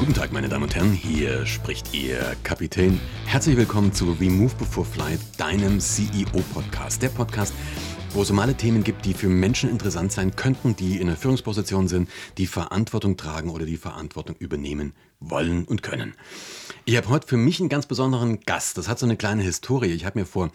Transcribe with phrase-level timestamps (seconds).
[0.00, 2.98] Guten Tag, meine Damen und Herren, hier spricht Ihr Kapitän.
[3.26, 7.02] Herzlich willkommen zu We Move Before Flight, deinem CEO-Podcast.
[7.02, 7.52] Der Podcast,
[8.14, 11.18] wo es um alle Themen gibt, die für Menschen interessant sein könnten, die in einer
[11.18, 12.08] Führungsposition sind,
[12.38, 16.14] die Verantwortung tragen oder die Verantwortung übernehmen wollen und können.
[16.86, 18.78] Ich habe heute für mich einen ganz besonderen Gast.
[18.78, 19.92] Das hat so eine kleine Historie.
[19.92, 20.50] Ich habe mir vor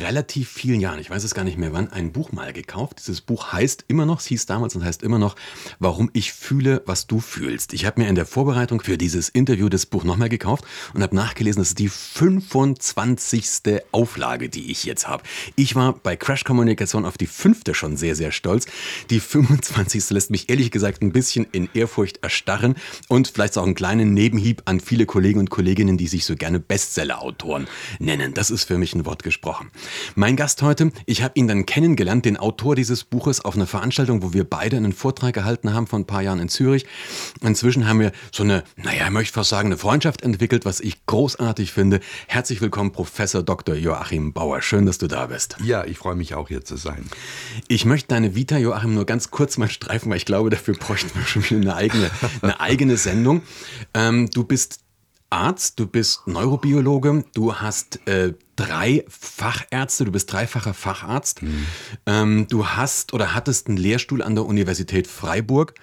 [0.00, 2.98] relativ vielen Jahren, ich weiß es gar nicht mehr wann, ein Buch mal gekauft.
[2.98, 5.36] Dieses Buch heißt immer noch, es hieß damals und heißt immer noch,
[5.78, 7.72] Warum ich fühle, was du fühlst.
[7.72, 11.14] Ich habe mir in der Vorbereitung für dieses Interview das Buch nochmal gekauft und habe
[11.14, 13.82] nachgelesen, das ist die 25.
[13.92, 15.22] Auflage, die ich jetzt habe.
[15.56, 18.66] Ich war bei Crash Kommunikation auf die fünfte schon sehr, sehr stolz.
[19.10, 20.10] Die 25.
[20.10, 22.74] lässt mich ehrlich gesagt ein bisschen in Ehrfurcht erstarren
[23.08, 26.36] und vielleicht auch ein kleines kleinen Nebenhieb an viele Kollegen und Kolleginnen, die sich so
[26.36, 27.66] gerne Bestseller-Autoren
[27.98, 28.34] nennen.
[28.34, 29.72] Das ist für mich ein Wort gesprochen.
[30.14, 34.22] Mein Gast heute, ich habe ihn dann kennengelernt, den Autor dieses Buches, auf einer Veranstaltung,
[34.22, 36.86] wo wir beide einen Vortrag gehalten haben vor ein paar Jahren in Zürich.
[37.42, 41.04] Inzwischen haben wir so eine, naja, ich möchte fast sagen, eine Freundschaft entwickelt, was ich
[41.06, 41.98] großartig finde.
[42.28, 43.74] Herzlich willkommen, Professor Dr.
[43.74, 44.62] Joachim Bauer.
[44.62, 45.56] Schön, dass du da bist.
[45.64, 47.06] Ja, ich freue mich auch hier zu sein.
[47.66, 51.10] Ich möchte deine Vita, Joachim, nur ganz kurz mal streifen, weil ich glaube, dafür bräuchten
[51.18, 52.10] wir schon wieder eine eigene,
[52.40, 53.42] eine eigene Sendung.
[53.94, 54.80] Ähm, du bist
[55.30, 61.42] Arzt, du bist Neurobiologe, du hast äh, drei Fachärzte, du bist dreifacher Facharzt.
[61.42, 61.66] Mhm.
[62.06, 65.74] Ähm, du hast oder hattest einen Lehrstuhl an der Universität Freiburg.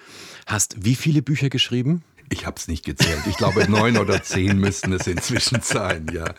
[0.46, 2.02] Hast wie viele Bücher geschrieben?
[2.30, 3.20] Ich habe es nicht gezählt.
[3.28, 6.24] Ich glaube, neun oder zehn müssten es inzwischen sein, ja.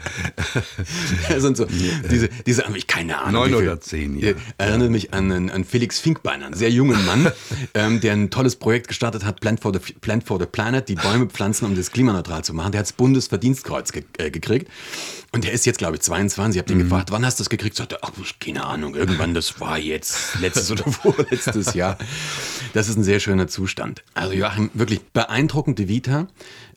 [1.30, 3.50] Das sind so, diese, diese, ich keine Ahnung.
[3.50, 4.34] Neun oder zehn, ja.
[4.58, 7.32] Erinnert mich an, an Felix Finkbeiner, einen sehr jungen Mann,
[7.74, 10.96] ähm, der ein tolles Projekt gestartet hat, Plant for, the, Plant for the Planet, die
[10.96, 12.72] Bäume pflanzen, um das klimaneutral zu machen.
[12.72, 14.70] Der hat das Bundesverdienstkreuz ge äh, gekriegt.
[15.32, 16.56] Und der ist jetzt, glaube ich, 22.
[16.56, 16.90] Ich habe den mhm.
[16.90, 17.76] gefragt, wann hast du das gekriegt?
[17.76, 21.98] Sagte, ach, keine Ahnung, irgendwann, das war jetzt letztes oder vorletztes Jahr.
[22.74, 24.04] Das ist ein sehr schöner Zustand.
[24.16, 25.02] Also Joachim, wirklich
[25.80, 26.28] beeindruckende Vita.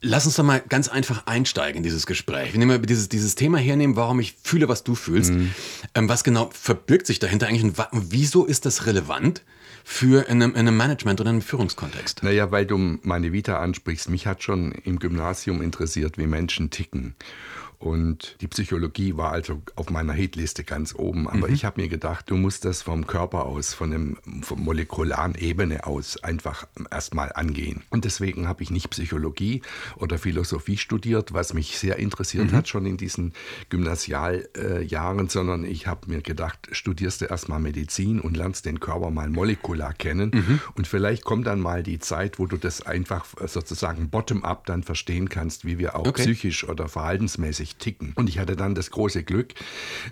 [0.01, 2.53] Lass uns doch mal ganz einfach einsteigen in dieses Gespräch.
[2.55, 5.33] Wenn wir dieses, dieses Thema hernehmen, warum ich fühle, was du fühlst.
[5.33, 5.51] Mhm.
[5.95, 7.77] Ähm, was genau verbirgt sich dahinter eigentlich und
[8.13, 9.43] wieso ist das relevant?
[9.85, 12.23] für in einem, in einem Management oder einem Führungskontext?
[12.23, 14.09] Naja, weil du meine Vita ansprichst.
[14.11, 17.17] Mich hat schon im Gymnasium interessiert, wie Menschen ticken.
[17.83, 21.27] Und die Psychologie war also auf meiner Hitliste ganz oben.
[21.27, 21.55] Aber mhm.
[21.55, 25.85] ich habe mir gedacht, du musst das vom Körper aus, von, dem, von molekularen Ebene
[25.85, 27.83] aus einfach erstmal angehen.
[27.91, 29.63] Und deswegen habe ich nicht Psychologie
[29.97, 32.57] oder Philosophie studiert, was mich sehr interessiert mhm.
[32.57, 33.33] hat schon in diesen
[33.69, 39.11] Gymnasialjahren, äh, sondern ich habe mir gedacht, studierst du erstmal Medizin und lernst den Körper
[39.11, 40.31] mal molekular kennen.
[40.33, 40.61] Mhm.
[40.77, 45.29] Und vielleicht kommt dann mal die Zeit, wo du das einfach sozusagen bottom-up dann verstehen
[45.29, 46.23] kannst, wie wir auch okay.
[46.23, 48.13] psychisch oder verhaltensmäßig nicht ticken.
[48.15, 49.55] Und ich hatte dann das große Glück,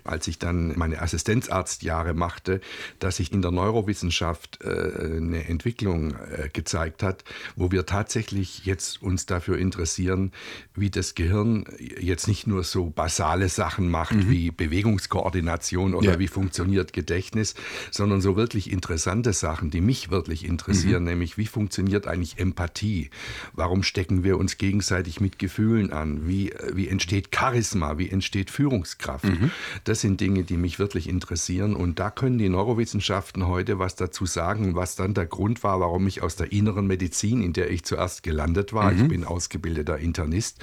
[0.04, 2.60] als ich dann meine Assistenzarztjahre machte,
[2.98, 4.68] dass sich in der Neurowissenschaft äh,
[5.16, 7.24] eine Entwicklung äh, gezeigt hat,
[7.56, 10.32] wo wir tatsächlich jetzt uns dafür interessieren,
[10.74, 14.30] wie das Gehirn jetzt nicht nur so basale Sachen macht mhm.
[14.30, 16.18] wie Bewegungskoordination oder ja.
[16.18, 17.54] wie funktioniert Gedächtnis,
[17.90, 21.10] sondern so wirklich interessante Sachen, die mich wirklich interessieren, mhm.
[21.10, 23.10] nämlich wie funktioniert eigentlich Empathie?
[23.52, 26.26] Warum stecken wir uns gegenseitig mit Gefühlen an?
[26.28, 27.49] Wie, wie entsteht Charisma?
[27.50, 29.24] Charisma, wie entsteht Führungskraft.
[29.24, 29.50] Mhm.
[29.84, 31.74] Das sind Dinge, die mich wirklich interessieren.
[31.74, 36.06] Und da können die Neurowissenschaften heute was dazu sagen, was dann der Grund war, warum
[36.06, 39.02] ich aus der inneren Medizin, in der ich zuerst gelandet war, mhm.
[39.02, 40.58] ich bin ausgebildeter Internist,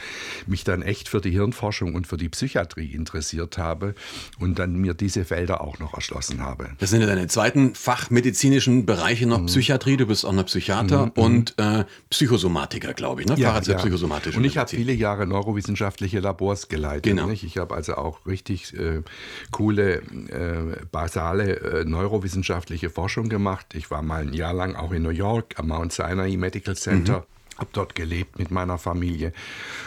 [0.46, 3.94] mich dann echt für die Hirnforschung und für die Psychiatrie interessiert habe
[4.40, 6.70] und dann mir diese Felder auch noch erschlossen habe.
[6.80, 9.48] Das sind ja deine zweiten fachmedizinischen Bereiche noch mhm.
[9.48, 11.12] Psychiatrie, du bist auch noch Psychiater mhm.
[11.16, 13.36] und äh, Psychosomatiker, glaube ich, ne?
[13.38, 13.84] Ja, ja.
[14.38, 16.77] Und ich habe viele Jahre neurowissenschaftliche Labors geleitet.
[17.04, 17.28] Genau.
[17.28, 17.44] Nicht?
[17.44, 19.02] Ich habe also auch richtig äh,
[19.52, 23.68] coole, äh, basale äh, neurowissenschaftliche Forschung gemacht.
[23.74, 27.20] Ich war mal ein Jahr lang auch in New York am Mount Sinai Medical Center.
[27.20, 27.24] Mhm
[27.58, 29.34] habe dort gelebt mit meiner Familie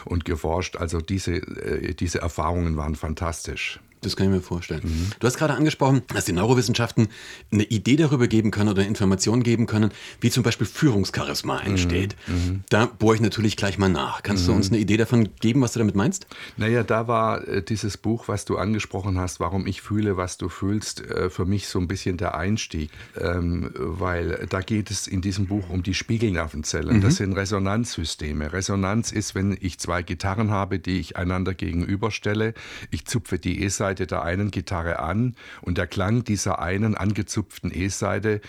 [0.05, 0.77] und geforscht.
[0.77, 3.79] Also diese, äh, diese Erfahrungen waren fantastisch.
[4.03, 4.81] Das kann ich mir vorstellen.
[4.84, 5.11] Mhm.
[5.19, 7.09] Du hast gerade angesprochen, dass die Neurowissenschaften
[7.53, 9.91] eine Idee darüber geben können oder Informationen geben können,
[10.21, 11.67] wie zum Beispiel Führungscharisma mhm.
[11.67, 12.17] entsteht.
[12.26, 12.64] Mhm.
[12.70, 14.23] Da bohre ich natürlich gleich mal nach.
[14.23, 14.58] Kannst du mhm.
[14.58, 16.26] uns eine Idee davon geben, was du damit meinst?
[16.56, 20.49] Naja, da war äh, dieses Buch, was du angesprochen hast, Warum ich fühle, was du
[20.49, 22.91] fühlst, äh, für mich so ein bisschen der Einstieg.
[23.19, 27.00] Ähm, weil da geht es in diesem Buch um die Spiegelnervenzellen.
[27.00, 27.17] Das mhm.
[27.17, 28.52] sind Resonanzsysteme.
[28.52, 32.55] Resonanz ist, wenn ich zwei Gitarren habe, die ich einander gegenüberstelle.
[32.91, 38.40] Ich zupfe die E-Seite der einen Gitarre an und der Klang dieser einen angezupften E-Seite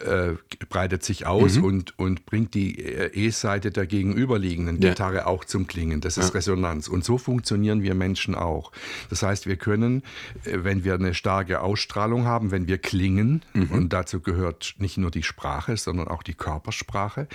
[0.00, 0.34] äh,
[0.68, 1.64] breitet sich aus mhm.
[1.64, 4.90] und, und bringt die äh, E-Seite der gegenüberliegenden ja.
[4.90, 6.00] Gitarre auch zum Klingen.
[6.00, 6.34] Das ist ja.
[6.34, 6.88] Resonanz.
[6.88, 8.72] Und so funktionieren wir Menschen auch.
[9.08, 10.02] Das heißt, wir können,
[10.44, 13.70] äh, wenn wir eine starke Ausstrahlung haben, wenn wir klingen, mhm.
[13.70, 17.28] und dazu gehört nicht nur die Sprache, sondern auch die Körpersprache,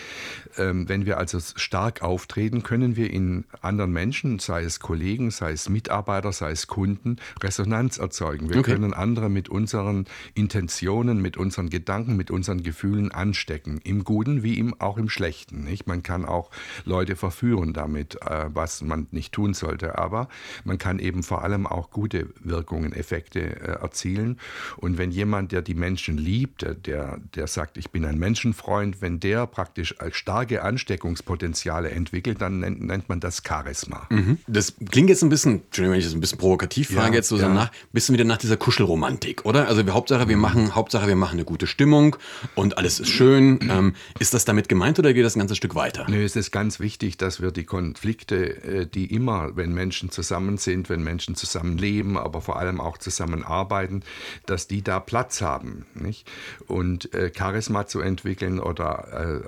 [0.57, 5.51] ähm, wenn wir also stark auftreten, können wir in anderen Menschen, sei es Kollegen, sei
[5.51, 8.49] es Mitarbeiter, sei es Kunden, Resonanz erzeugen.
[8.49, 8.73] Wir okay.
[8.73, 13.79] können andere mit unseren Intentionen, mit unseren Gedanken, mit unseren Gefühlen anstecken.
[13.83, 15.63] Im Guten wie im, auch im Schlechten.
[15.63, 15.87] Nicht?
[15.87, 16.51] Man kann auch
[16.83, 19.97] Leute verführen damit, äh, was man nicht tun sollte.
[19.97, 20.27] Aber
[20.63, 24.39] man kann eben vor allem auch gute Wirkungen, Effekte äh, erzielen.
[24.77, 29.19] Und wenn jemand, der die Menschen liebt, der, der sagt, ich bin ein Menschenfreund, wenn
[29.19, 34.07] der praktisch starke Ansteckungspotenziale entwickelt, dann nennt, nennt man das Charisma.
[34.09, 34.39] Mhm.
[34.47, 37.29] Das klingt jetzt ein bisschen, Entschuldigung, wenn ich das ein bisschen provokativ frage, ja, jetzt
[37.29, 37.49] so ja.
[37.49, 39.67] nach, bisschen wieder nach dieser Kuschelromantik, oder?
[39.67, 40.41] Also Hauptsache, wir mhm.
[40.41, 42.15] machen, Hauptsache, wir machen eine gute Stimmung
[42.55, 43.59] und alles ist schön.
[43.69, 46.05] Ähm, ist das damit gemeint oder geht das ein ganzes Stück weiter?
[46.07, 50.57] Nö, es ist ganz wichtig, dass wir die Konflikte, äh, die immer, wenn Menschen zusammen
[50.57, 54.03] sind, wenn Menschen zusammenleben, aber vor allem auch zusammenarbeiten,
[54.45, 55.85] dass die da Platz haben.
[55.93, 56.29] Nicht?
[56.67, 59.41] Und äh, Charisma zu entwickeln oder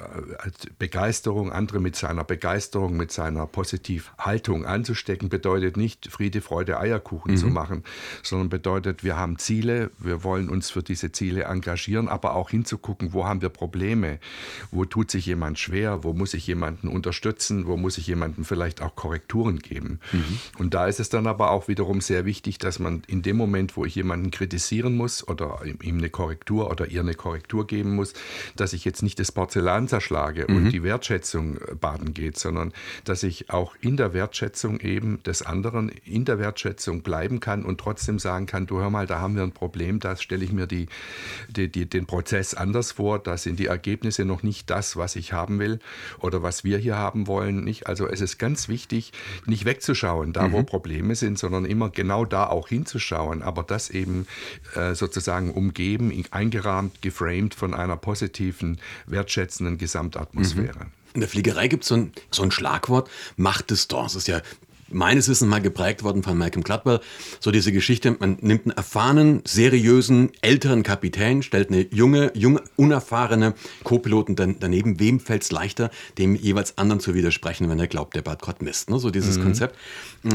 [0.45, 0.49] äh,
[0.79, 7.33] Begeisterung, andere mit seiner Begeisterung, mit seiner positiven Haltung anzustecken, bedeutet nicht Friede, Freude, Eierkuchen
[7.33, 7.37] mhm.
[7.37, 7.83] zu machen,
[8.23, 13.13] sondern bedeutet, wir haben Ziele, wir wollen uns für diese Ziele engagieren, aber auch hinzugucken,
[13.13, 14.19] wo haben wir Probleme,
[14.71, 18.81] wo tut sich jemand schwer, wo muss ich jemanden unterstützen, wo muss ich jemanden vielleicht
[18.81, 19.99] auch Korrekturen geben.
[20.11, 20.39] Mhm.
[20.57, 23.75] Und da ist es dann aber auch wiederum sehr wichtig, dass man in dem Moment,
[23.77, 28.13] wo ich jemanden kritisieren muss oder ihm eine Korrektur oder ihr eine Korrektur geben muss,
[28.55, 30.55] dass ich jetzt nicht das Porzellan zerschlage mhm.
[30.55, 32.73] und die Wertschätzung äh, baden geht, sondern
[33.03, 37.79] dass ich auch in der Wertschätzung eben des anderen, in der Wertschätzung bleiben kann und
[37.79, 40.67] trotzdem sagen kann, du hör mal, da haben wir ein Problem, da stelle ich mir
[40.67, 40.87] die,
[41.49, 45.31] die, die, den Prozess anders vor, da sind die Ergebnisse noch nicht das, was ich
[45.31, 45.79] haben will
[46.19, 47.63] oder was wir hier haben wollen.
[47.63, 47.87] Nicht?
[47.87, 49.13] Also es ist ganz wichtig,
[49.45, 50.51] nicht wegzuschauen, da mhm.
[50.51, 54.27] wo Probleme sind, sondern immer genau da auch hinzuschauen, aber das eben
[54.75, 60.85] äh, sozusagen umgeben, eingerahmt, geframed von einer positiven, wertschätzenden Gesamtatmosphäre.
[60.85, 60.91] Mhm.
[61.13, 64.13] In der Fliegerei gibt es so ein, so ein Schlagwort, Macht des Stores.
[64.13, 64.41] Das ist ja
[64.89, 66.99] meines Wissens mal geprägt worden von Malcolm Gladwell.
[67.39, 73.53] So diese Geschichte, man nimmt einen erfahrenen, seriösen, älteren Kapitän, stellt eine junge, junge, unerfahrene
[73.83, 74.99] Co-Piloten daneben.
[74.99, 78.63] Wem fällt es leichter, dem jeweils anderen zu widersprechen, wenn er glaubt, der baut gerade
[78.63, 78.89] Mist.
[78.89, 78.99] Ne?
[78.99, 79.43] So dieses mhm.
[79.43, 79.75] Konzept.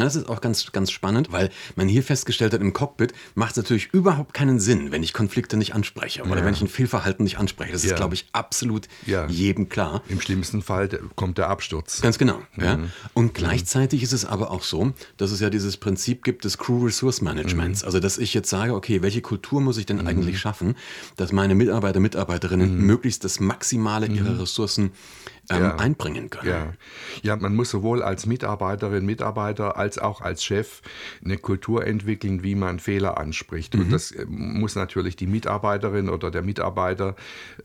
[0.01, 3.57] Das ist auch ganz, ganz spannend, weil man hier festgestellt hat, im Cockpit macht es
[3.57, 6.45] natürlich überhaupt keinen Sinn, wenn ich Konflikte nicht anspreche oder ja.
[6.45, 7.73] wenn ich ein Fehlverhalten nicht anspreche.
[7.73, 7.91] Das ja.
[7.91, 9.27] ist, glaube ich, absolut ja.
[9.27, 10.03] jedem klar.
[10.09, 12.01] Im schlimmsten Fall kommt der Absturz.
[12.01, 12.41] Ganz genau.
[12.57, 12.91] Mhm.
[13.15, 16.85] Und gleichzeitig ist es aber auch so, dass es ja dieses Prinzip gibt des Crew
[16.85, 17.83] Resource Managements.
[17.83, 17.87] Mhm.
[17.87, 20.07] Also, dass ich jetzt sage, okay, welche Kultur muss ich denn mhm.
[20.07, 20.77] eigentlich schaffen,
[21.17, 22.87] dass meine Mitarbeiter, Mitarbeiterinnen mhm.
[22.87, 24.41] möglichst das Maximale ihrer mhm.
[24.41, 24.93] Ressourcen
[25.51, 26.49] ähm, einbringen können.
[26.49, 26.73] Ja.
[27.23, 30.81] ja, man muss sowohl als Mitarbeiterin, Mitarbeiter als auch als Chef
[31.25, 33.75] eine Kultur entwickeln, wie man Fehler anspricht.
[33.75, 33.81] Mhm.
[33.81, 37.17] Und das äh, muss natürlich die Mitarbeiterin oder der Mitarbeiter,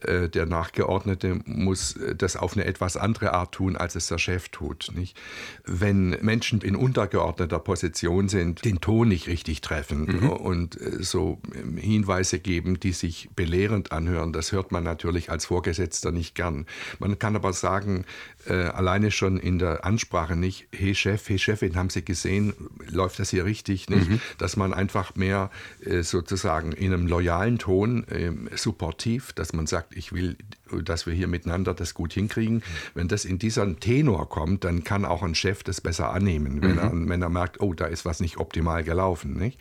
[0.02, 4.18] äh, der Nachgeordnete, muss äh, das auf eine etwas andere Art tun, als es der
[4.18, 4.92] Chef tut.
[4.94, 5.18] Nicht?
[5.66, 10.30] Wenn Menschen in untergeordneter Position sind, den Ton nicht richtig treffen mhm.
[10.30, 15.46] und äh, so ähm, Hinweise geben, die sich belehrend anhören, das hört man natürlich als
[15.46, 16.66] Vorgesetzter nicht gern.
[17.00, 18.06] Man kann aber sagen, sagen,
[18.48, 22.54] äh, alleine schon in der Ansprache nicht, hey Chef, hey Chefin, haben Sie gesehen,
[22.90, 23.90] läuft das hier richtig?
[23.90, 24.10] Nicht?
[24.10, 24.20] Mhm.
[24.38, 25.50] Dass man einfach mehr
[25.84, 30.38] äh, sozusagen in einem loyalen Ton, äh, supportiv, dass man sagt, ich will,
[30.84, 32.64] dass wir hier miteinander das gut hinkriegen.
[32.94, 36.74] Wenn das in diesen Tenor kommt, dann kann auch ein Chef das besser annehmen, wenn,
[36.74, 36.78] mhm.
[36.78, 39.34] er, wenn er merkt, oh, da ist was nicht optimal gelaufen.
[39.34, 39.60] Nicht?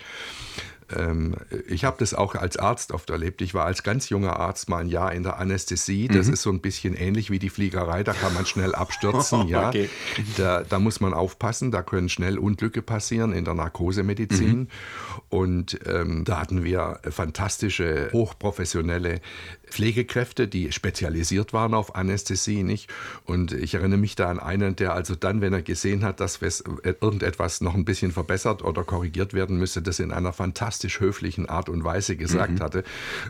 [0.94, 1.36] Ähm,
[1.68, 3.42] ich habe das auch als Arzt oft erlebt.
[3.42, 6.08] Ich war als ganz junger Arzt mal ein Jahr in der Anästhesie.
[6.08, 6.32] Das mhm.
[6.34, 8.04] ist so ein bisschen ähnlich wie die Fliegerei.
[8.04, 9.48] Da kann man schnell abstürzen.
[9.48, 9.68] ja.
[9.68, 9.88] Okay.
[10.36, 11.70] Da, da, muss man aufpassen.
[11.70, 14.58] Da können schnell Unglücke passieren in der Narkosemedizin.
[14.58, 14.68] Mhm.
[15.28, 19.20] Und ähm, da hatten wir fantastische, hochprofessionelle
[19.68, 22.90] Pflegekräfte, die spezialisiert waren auf Anästhesie, nicht?
[23.24, 26.40] Und ich erinnere mich da an einen, der also dann, wenn er gesehen hat, dass
[26.82, 31.68] irgendetwas noch ein bisschen verbessert oder korrigiert werden müsste, das in einer fantastisch höflichen Art
[31.68, 32.60] und Weise gesagt mhm.
[32.60, 32.84] hatte.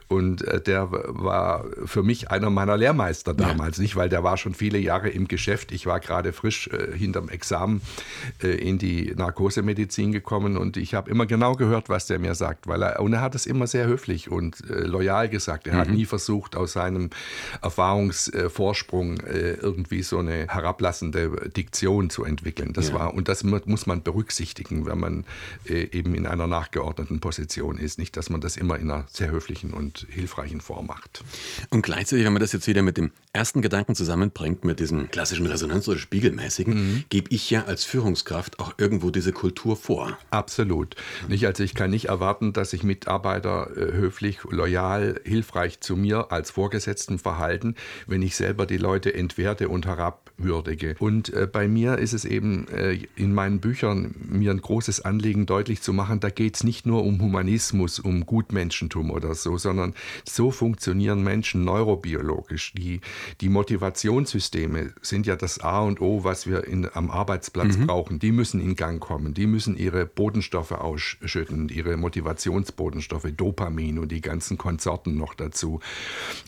[0.08, 3.82] Und äh, der war für mich einer meiner Lehrmeister damals, ja.
[3.82, 3.96] nicht?
[3.96, 5.72] Weil der war schon viele Jahre im Geschäft.
[5.72, 7.80] Ich war gerade frisch äh, hinterm Examen
[8.42, 12.66] äh, in die Narkosemedizin gekommen und ich habe immer genau gehört, was der mir sagt,
[12.66, 15.66] weil er, und er hat es immer sehr höflich und äh, loyal gesagt.
[15.66, 15.78] Er mhm.
[15.78, 17.10] hat nie versucht, versucht, aus seinem
[17.62, 22.72] Erfahrungsvorsprung äh, irgendwie so eine herablassende Diktion zu entwickeln.
[22.72, 22.94] Das ja.
[22.94, 25.24] war, und das muss man berücksichtigen, wenn man
[25.68, 27.98] äh, eben in einer nachgeordneten Position ist.
[27.98, 31.22] Nicht, dass man das immer in einer sehr höflichen und hilfreichen Form macht.
[31.70, 35.46] Und gleichzeitig, wenn man das jetzt wieder mit dem ersten Gedanken zusammenbringt, mit diesem klassischen
[35.46, 37.04] Resonanz- oder Spiegelmäßigen, mhm.
[37.08, 40.18] gebe ich ja als Führungskraft auch irgendwo diese Kultur vor.
[40.30, 40.96] Absolut.
[41.28, 46.15] Nicht, also ich kann nicht erwarten, dass sich Mitarbeiter äh, höflich, loyal, hilfreich zu mir
[46.24, 47.74] als Vorgesetzten verhalten,
[48.06, 50.96] wenn ich selber die Leute entwerte und herabwürdige.
[50.98, 55.46] Und äh, bei mir ist es eben äh, in meinen Büchern mir ein großes Anliegen
[55.46, 59.94] deutlich zu machen, da geht es nicht nur um Humanismus, um Gutmenschentum oder so, sondern
[60.24, 62.72] so funktionieren Menschen neurobiologisch.
[62.74, 63.00] Die,
[63.40, 67.86] die Motivationssysteme sind ja das A und O, was wir in, am Arbeitsplatz mhm.
[67.86, 68.18] brauchen.
[68.18, 74.20] Die müssen in Gang kommen, die müssen ihre Bodenstoffe ausschütten, ihre Motivationsbodenstoffe, Dopamin und die
[74.20, 75.80] ganzen Konsorten noch dazu.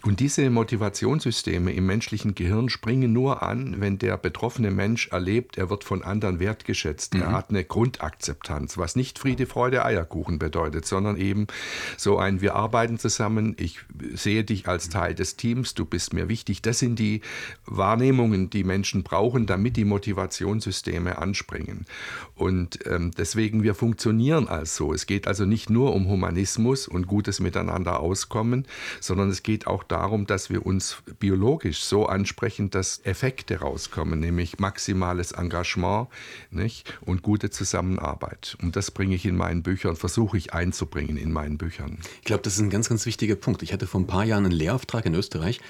[0.04, 5.70] Und diese Motivationssysteme im menschlichen Gehirn springen nur an, wenn der betroffene Mensch erlebt, er
[5.70, 7.22] wird von anderen wertgeschätzt, mhm.
[7.22, 11.46] er hat eine Grundakzeptanz, was nicht Friede, Freude, Eierkuchen bedeutet, sondern eben
[11.96, 13.80] so ein, wir arbeiten zusammen, ich
[14.14, 16.62] sehe dich als Teil des Teams, du bist mir wichtig.
[16.62, 17.22] Das sind die
[17.66, 21.86] Wahrnehmungen, die Menschen brauchen, damit die Motivationssysteme anspringen.
[22.34, 24.92] Und ähm, deswegen, wir funktionieren als so.
[24.92, 28.66] Es geht also nicht nur um Humanismus und gutes Miteinander auskommen,
[29.00, 34.58] sondern es geht auch darum, dass wir uns biologisch so ansprechen, dass Effekte rauskommen, nämlich
[34.58, 36.08] maximales Engagement
[36.50, 36.98] nicht?
[37.00, 38.56] und gute Zusammenarbeit.
[38.62, 41.98] Und das bringe ich in meinen Büchern, versuche ich einzubringen in meinen Büchern.
[42.20, 43.62] Ich glaube, das ist ein ganz, ganz wichtiger Punkt.
[43.62, 45.60] Ich hatte vor ein paar Jahren einen Lehrauftrag in Österreich,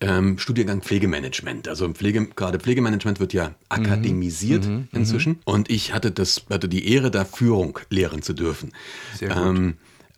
[0.00, 1.68] ähm, Studiengang Pflegemanagement.
[1.68, 5.32] Also Pflege, gerade Pflegemanagement wird ja akademisiert mhm, mhm inzwischen.
[5.32, 5.40] Mhm.
[5.44, 8.72] Und ich hatte, das, hatte die Ehre, da Führung lehren zu dürfen.
[9.18, 9.36] Sehr gut.
[9.38, 9.74] Ähm,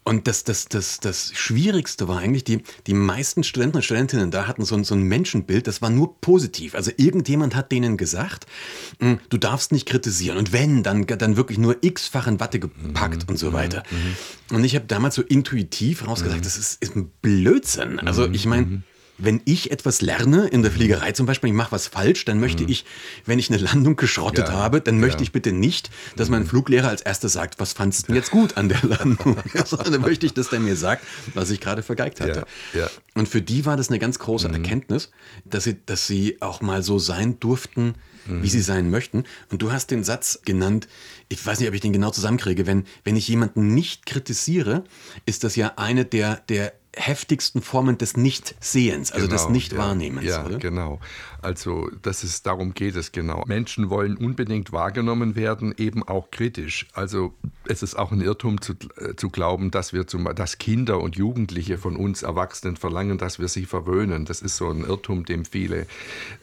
[0.09, 4.47] und das, das, das, das Schwierigste war eigentlich, die, die meisten Studenten und Studentinnen da
[4.47, 6.77] hatten so ein, so ein Menschenbild, das war nur positiv.
[6.77, 8.47] Also irgendjemand hat denen gesagt,
[9.01, 10.39] hm, du darfst nicht kritisieren.
[10.39, 13.83] Und wenn, dann, dann wirklich nur x-fach in Watte gepackt mhm, und so weiter.
[13.91, 13.97] Mhm.
[13.97, 14.57] mhm.
[14.57, 16.45] Und ich habe damals so intuitiv rausgesagt, mhm.
[16.45, 17.99] das ist, ist ein Blödsinn.
[17.99, 18.83] Also ich meine, mhm
[19.19, 22.65] wenn ich etwas lerne in der Fliegerei zum Beispiel, ich mache was falsch, dann möchte
[22.65, 22.69] mhm.
[22.69, 22.85] ich,
[23.25, 25.23] wenn ich eine Landung geschrottet ja, habe, dann möchte ja.
[25.23, 26.49] ich bitte nicht, dass mein mhm.
[26.49, 29.37] Fluglehrer als erster sagt, was fandst du denn jetzt gut an der Landung?
[29.65, 31.05] Sondern dann möchte ich, dass der mir sagt,
[31.35, 32.45] was ich gerade vergeigt hatte.
[32.75, 34.55] Ja, Und für die war das eine ganz große mhm.
[34.55, 35.11] Erkenntnis,
[35.45, 37.95] dass sie, dass sie auch mal so sein durften,
[38.27, 38.43] mhm.
[38.43, 39.25] wie sie sein möchten.
[39.51, 40.89] Und du hast den Satz genannt,
[41.29, 44.85] ich weiß nicht, ob ich den genau zusammenkriege, wenn, wenn ich jemanden nicht kritisiere,
[45.25, 50.27] ist das ja eine der, der heftigsten Formen des Nichtsehens, also genau, des Nichtwahrnehmens.
[50.27, 50.99] Ja, ja genau.
[51.47, 53.45] Also, dass es darum geht es genau.
[53.47, 56.89] Menschen wollen unbedingt wahrgenommen werden, eben auch kritisch.
[56.93, 57.35] Also,
[57.69, 61.15] es ist auch ein Irrtum zu, äh, zu glauben, dass wir zum, dass Kinder und
[61.15, 64.25] Jugendliche von uns Erwachsenen verlangen, dass wir sie verwöhnen.
[64.25, 65.87] Das ist so ein Irrtum, dem viele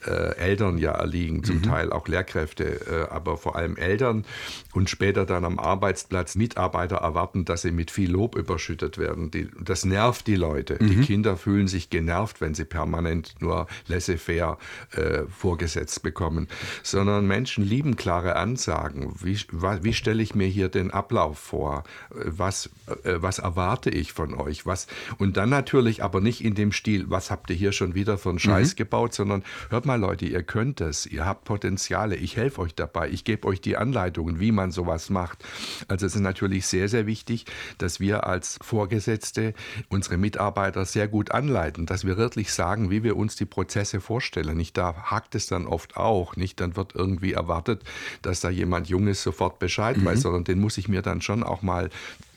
[0.08, 1.64] äh, Eltern ja erliegen, zum mhm.
[1.64, 4.24] Teil auch Lehrkräfte, äh, aber vor allem Eltern
[4.72, 9.32] und später dann am Arbeitsplatz Mitarbeiter erwarten, dass sie mit viel Lob überschüttet werden.
[9.32, 10.78] Die, das nervt die Leute.
[10.80, 10.88] Mhm.
[10.88, 14.58] Die Kinder fühlen sich genervt, wenn sie permanent nur laissez-faire
[14.96, 16.48] äh, vorgesetzt bekommen.
[16.84, 19.14] Sondern Menschen lieben klare Ansagen.
[19.22, 21.84] Wie, wie stelle ich mir hier den Ablauf vor?
[22.10, 22.70] Was,
[23.04, 24.66] äh, was erwarte ich von euch?
[24.66, 28.18] Was, und dann natürlich aber nicht in dem Stil, was habt ihr hier schon wieder
[28.18, 28.78] für einen Scheiß mhm.
[28.78, 33.10] gebaut, sondern hört mal Leute, ihr könnt es, ihr habt Potenziale, ich helfe euch dabei,
[33.10, 35.44] ich gebe euch die Anleitungen, wie man sowas macht.
[35.88, 37.46] Also es ist natürlich sehr, sehr wichtig,
[37.78, 39.54] dass wir als Vorgesetzte
[39.90, 44.02] unsere Mitarbeiter Mitarbeiter sehr gut anleiten, dass wir wirklich sagen, wie wir uns die Prozesse
[44.02, 44.58] vorstellen.
[44.58, 47.84] Nicht da hakt es dann oft auch, nicht dann wird irgendwie erwartet,
[48.22, 50.06] dass da jemand Junges sofort Bescheid mhm.
[50.06, 51.90] weiß, sondern den muss ich mir dann schon auch mal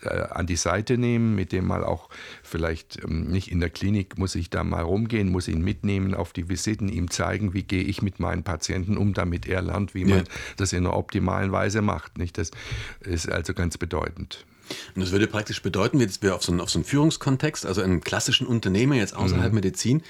[0.02, 2.08] äh, an die Seite nehmen, mit dem mal auch
[2.44, 6.32] vielleicht ähm, nicht in der Klinik muss ich da mal rumgehen, muss ihn mitnehmen auf
[6.32, 10.04] die Visiten, ihm zeigen, wie gehe ich mit meinen Patienten um, damit er lernt, wie
[10.04, 10.24] man ja.
[10.56, 12.16] das in einer optimalen Weise macht.
[12.16, 12.38] Nicht?
[12.38, 12.52] Das
[13.00, 14.46] ist also ganz bedeutend.
[14.94, 17.82] Und das würde praktisch bedeuten, jetzt wir auf so einen, auf so einen Führungskontext, also
[17.82, 19.56] einen klassischen Unternehmer jetzt außerhalb mhm.
[19.56, 20.02] Medizin,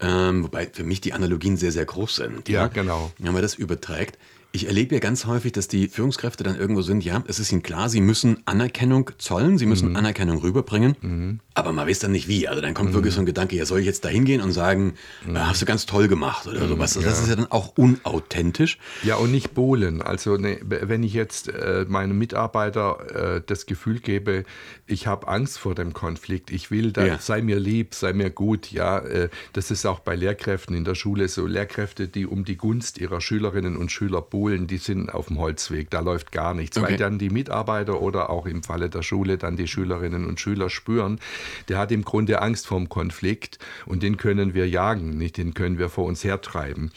[0.00, 2.48] ähm, wobei für mich die Analogien sehr, sehr groß sind.
[2.48, 2.66] Ja, ja?
[2.68, 3.12] genau.
[3.18, 4.18] Wenn man das überträgt,
[4.54, 7.62] ich erlebe ja ganz häufig, dass die Führungskräfte dann irgendwo sind, ja, es ist ihnen
[7.62, 9.96] klar, sie müssen Anerkennung zollen, sie müssen mhm.
[9.96, 11.40] Anerkennung rüberbringen, mhm.
[11.54, 12.48] aber man weiß dann nicht wie.
[12.48, 12.94] Also dann kommt mhm.
[12.94, 14.94] wirklich so ein Gedanke, ja, soll ich jetzt da hingehen und sagen,
[15.26, 15.36] mhm.
[15.36, 16.96] ah, hast du ganz toll gemacht oder sowas.
[16.96, 17.06] Also ja.
[17.06, 18.78] Das ist ja dann auch unauthentisch.
[19.02, 20.02] Ja, und nicht bohlen.
[20.02, 24.44] Also ne, wenn ich jetzt äh, meinem Mitarbeiter äh, das Gefühl gebe,
[24.86, 27.18] ich habe Angst vor dem Konflikt, ich will, da, ja.
[27.18, 30.94] sei mir lieb, sei mir gut, ja, äh, das ist auch bei Lehrkräften in der
[30.94, 31.46] Schule so.
[31.46, 35.38] Lehrkräfte, die um die Gunst ihrer Schülerinnen und Schüler buhlen, Schulen, die sind auf dem
[35.38, 36.88] Holzweg, da läuft gar nichts, okay.
[36.88, 40.68] weil dann die Mitarbeiter oder auch im Falle der Schule dann die Schülerinnen und Schüler
[40.68, 41.20] spüren,
[41.68, 45.78] der hat im Grunde Angst vorm Konflikt und den können wir jagen, nicht den können
[45.78, 46.90] wir vor uns hertreiben.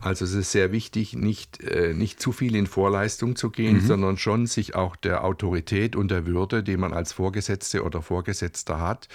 [0.00, 3.86] Also es ist sehr wichtig, nicht, äh, nicht zu viel in Vorleistung zu gehen, mhm.
[3.86, 8.78] sondern schon sich auch der Autorität und der Würde, die man als Vorgesetzte oder Vorgesetzter
[8.78, 9.08] hat,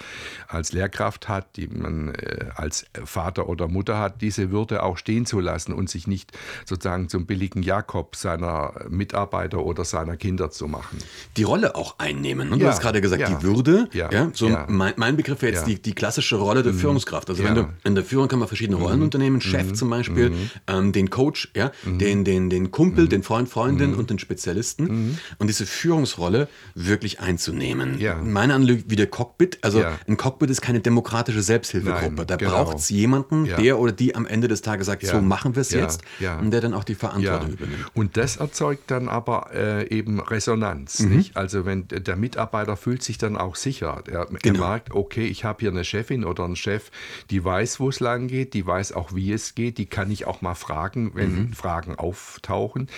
[0.46, 5.24] als Lehrkraft hat, die man äh, als Vater oder Mutter hat, diese Würde auch stehen
[5.24, 10.66] zu lassen und sich nicht sozusagen zum billigen Jakob seiner Mitarbeiter oder seiner Kinder zu
[10.66, 10.98] machen.
[11.36, 12.50] Die Rolle auch einnehmen.
[12.50, 12.58] Ne?
[12.58, 13.88] Du ja, hast gerade gesagt, ja, die Würde.
[13.92, 16.78] Ja, ja so mein, mein, Begriff wäre jetzt die, die klassische Rolle der mhm.
[16.78, 17.30] Führungskraft.
[17.30, 19.04] Also wenn du in der Führung kann man verschiedene Rollen mhm.
[19.04, 19.74] unternehmen, Chef mhm.
[19.76, 20.50] zum Beispiel, mhm.
[20.66, 21.98] ähm, den Coach, ja, mhm.
[21.98, 23.10] den, den, den Kumpel, mhm.
[23.10, 25.18] den Freund, Freundin und den Spezialisten.
[25.38, 27.98] Und diese Führungsrolle wirklich einzunehmen.
[28.24, 29.58] Meine Anlage wie der Cockpit.
[29.62, 32.14] Also ein Cockpit ist keine demokratische Selbsthilfegruppe.
[32.16, 32.64] Nein, da genau.
[32.64, 35.70] braucht es jemanden, der oder die am Ende des Tages sagt, so machen wir es
[35.70, 36.02] jetzt.
[36.40, 37.67] Und der dann auch die Verantwortung übernimmt.
[37.94, 41.00] Und das erzeugt dann aber äh, eben Resonanz.
[41.00, 41.36] Nicht?
[41.36, 44.02] Also wenn der Mitarbeiter fühlt sich dann auch sicher.
[44.10, 44.38] Er, genau.
[44.42, 46.90] er merkt, okay, ich habe hier eine Chefin oder einen Chef,
[47.30, 50.26] die weiß, wo es lang geht, die weiß auch, wie es geht, die kann ich
[50.26, 51.52] auch mal fragen, wenn mhm.
[51.52, 52.88] Fragen auftauchen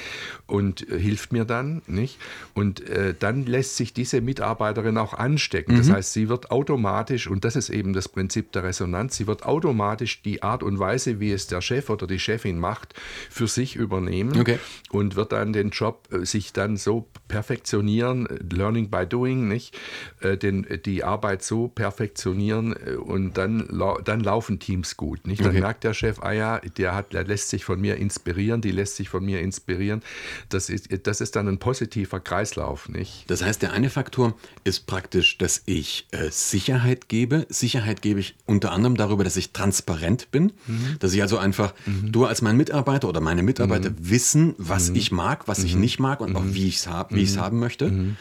[0.47, 2.19] und äh, hilft mir dann, nicht?
[2.55, 5.75] Und äh, dann lässt sich diese Mitarbeiterin auch anstecken.
[5.75, 5.79] Mhm.
[5.79, 9.45] Das heißt, sie wird automatisch, und das ist eben das Prinzip der Resonanz, sie wird
[9.45, 12.95] automatisch die Art und Weise, wie es der Chef oder die Chefin macht,
[13.31, 14.50] für sich übernehmen okay.
[14.90, 19.76] Und wird dann den Job äh, sich dann so perfektionieren, Learning by Doing, nicht?
[20.21, 23.69] Äh, den, die Arbeit so perfektionieren äh, und dann,
[24.04, 25.26] dann laufen Teams gut.
[25.26, 25.40] Nicht?
[25.40, 25.61] Dann okay.
[25.61, 28.97] merkt der Chef, ah ja, der, hat, der lässt sich von mir inspirieren, die lässt
[28.97, 30.02] sich von mir inspirieren.
[30.49, 32.88] Das ist, das ist dann ein positiver Kreislauf.
[32.88, 33.25] Nicht?
[33.28, 37.47] Das heißt, der eine Faktor ist praktisch, dass ich äh, Sicherheit gebe.
[37.49, 40.97] Sicherheit gebe ich unter anderem darüber, dass ich transparent bin, mhm.
[40.99, 42.12] dass ich also einfach, mhm.
[42.12, 43.97] du als mein Mitarbeiter oder meine Mitarbeiter mhm.
[44.00, 44.97] wissen, was mhm.
[44.97, 45.80] ich mag, was ich mhm.
[45.80, 46.54] nicht mag und auch mhm.
[46.54, 48.16] wie ich es hab, haben möchte.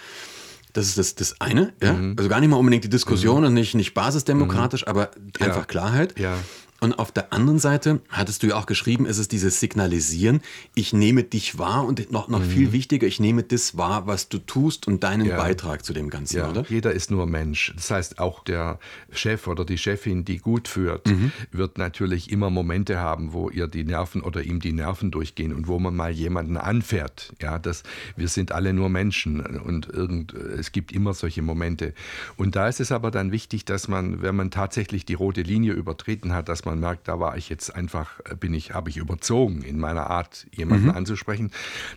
[0.73, 1.93] Das ist das, das eine, ja.
[1.93, 2.15] Mhm.
[2.17, 3.47] Also gar nicht mal unbedingt die Diskussion mhm.
[3.47, 4.89] und nicht, nicht basisdemokratisch, mhm.
[4.89, 5.65] aber einfach ja.
[5.65, 6.19] Klarheit.
[6.19, 6.35] Ja.
[6.79, 10.41] Und auf der anderen Seite hattest du ja auch geschrieben, ist es dieses Signalisieren,
[10.75, 12.49] ich nehme dich wahr und noch, noch mhm.
[12.49, 15.37] viel wichtiger, ich nehme das wahr, was du tust und deinen ja.
[15.37, 16.49] Beitrag zu dem Ganzen, ja.
[16.49, 16.65] oder?
[16.69, 17.73] Jeder ist nur Mensch.
[17.75, 18.79] Das heißt, auch der
[19.11, 21.31] Chef oder die Chefin, die gut führt, mhm.
[21.51, 25.67] wird natürlich immer Momente haben, wo ihr die Nerven oder ihm die Nerven durchgehen und
[25.67, 27.33] wo man mal jemanden anfährt.
[27.41, 27.83] Ja, das,
[28.15, 31.93] wir sind alle nur Menschen und irgend, es gibt immer solche Momente.
[32.37, 35.73] Und da ist es aber dann wichtig, dass man, wenn man tatsächlich die rote Linie
[35.73, 38.89] übertreten hat, dass man man merkt, da war ich jetzt einfach, äh, bin ich, habe
[38.89, 40.91] ich überzogen in meiner Art, jemanden mhm.
[40.91, 41.51] anzusprechen,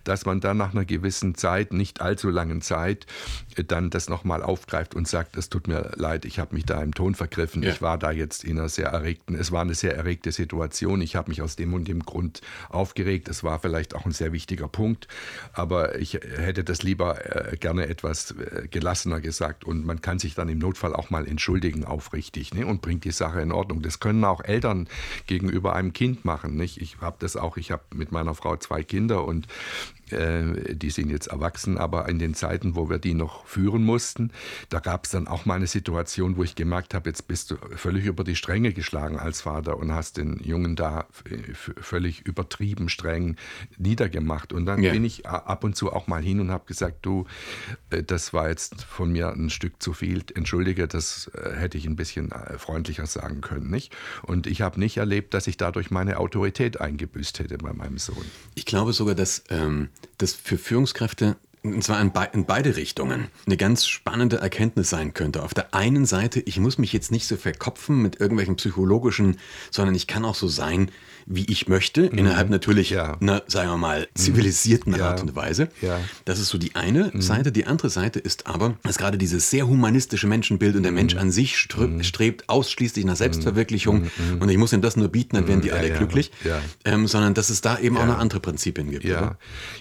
[0.04, 3.06] dass man dann nach einer gewissen Zeit, nicht allzu langen Zeit,
[3.56, 6.82] äh, dann das nochmal aufgreift und sagt, es tut mir leid, ich habe mich da
[6.82, 7.70] im Ton vergriffen, ja.
[7.70, 11.16] ich war da jetzt in einer sehr erregten, es war eine sehr erregte Situation, ich
[11.16, 14.68] habe mich aus dem und dem Grund aufgeregt, es war vielleicht auch ein sehr wichtiger
[14.68, 15.08] Punkt,
[15.52, 18.34] aber ich hätte das lieber äh, gerne etwas
[18.70, 22.80] gelassener gesagt und man kann sich dann im Notfall auch mal entschuldigen aufrichtig ne, und
[22.80, 23.82] bringt die Sache in Ordnung.
[23.82, 24.88] Das können auch Eltern Eltern
[25.26, 26.56] gegenüber einem Kind machen.
[26.56, 26.80] Nicht?
[26.80, 29.46] Ich habe das auch, ich habe mit meiner Frau zwei Kinder und
[30.12, 34.30] äh, die sind jetzt erwachsen, aber in den Zeiten, wo wir die noch führen mussten,
[34.68, 37.56] da gab es dann auch mal eine Situation, wo ich gemerkt habe, jetzt bist du
[37.76, 41.06] völlig über die Stränge geschlagen als Vater und hast den Jungen da
[41.80, 43.36] völlig übertrieben streng
[43.78, 44.52] niedergemacht.
[44.52, 44.92] Und dann ja.
[44.92, 47.26] bin ich ab und zu auch mal hin und habe gesagt, du,
[47.90, 51.86] äh, das war jetzt von mir ein Stück zu viel, entschuldige, das äh, hätte ich
[51.86, 53.70] ein bisschen freundlicher sagen können.
[53.70, 53.94] Nicht?
[54.22, 58.24] Und ich habe nicht erlebt, dass ich dadurch meine Autorität eingebüßt hätte bei meinem Sohn.
[58.54, 59.88] Ich glaube sogar, dass ähm,
[60.18, 65.14] das für Führungskräfte und zwar in, be in, beide Richtungen, eine ganz spannende Erkenntnis sein
[65.14, 65.42] könnte.
[65.42, 69.38] Auf der einen Seite, ich muss mich jetzt nicht so verkopfen mit irgendwelchen psychologischen,
[69.70, 70.90] sondern ich kann auch so sein,
[71.26, 72.18] wie ich möchte, mhm.
[72.18, 73.16] innerhalb natürlich ja.
[73.20, 74.06] einer, sagen wir mal, mhm.
[74.14, 75.10] zivilisierten ja.
[75.10, 75.68] Art und Weise.
[75.80, 76.00] Ja.
[76.24, 77.22] Das ist so die eine mhm.
[77.22, 77.52] Seite.
[77.52, 81.20] Die andere Seite ist aber, dass gerade dieses sehr humanistische Menschenbild und der Mensch mhm.
[81.20, 82.02] an sich mhm.
[82.02, 85.90] strebt ausschließlich nach Selbstverwirklichung und ich muss ihm das nur bieten, dann werden die alle
[85.92, 86.32] glücklich,
[86.84, 89.04] ähm, sondern dass es da eben auch noch andere Prinzipien gibt.
[89.04, 89.36] Ja,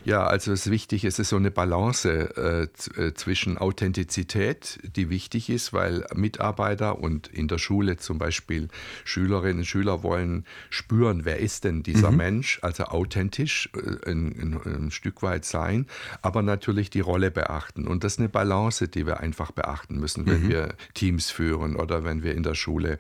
[0.06, 5.10] ja also es ist wichtig, es ist so eine Balance äh, äh, zwischen Authentizität, die
[5.10, 8.68] wichtig ist, weil Mitarbeiter und in der Schule zum Beispiel
[9.04, 12.18] Schülerinnen und Schüler wollen spüren, wer ist denn dieser mhm.
[12.18, 15.88] Mensch, also authentisch äh, ein, ein, Stück weit sein,
[16.22, 17.88] aber natürlich die Rolle beachten.
[17.88, 20.50] Und das ist eine Balance, die wir einfach beachten müssen, wenn mhm.
[20.50, 22.98] wir Teams führen oder wenn wir in der Schule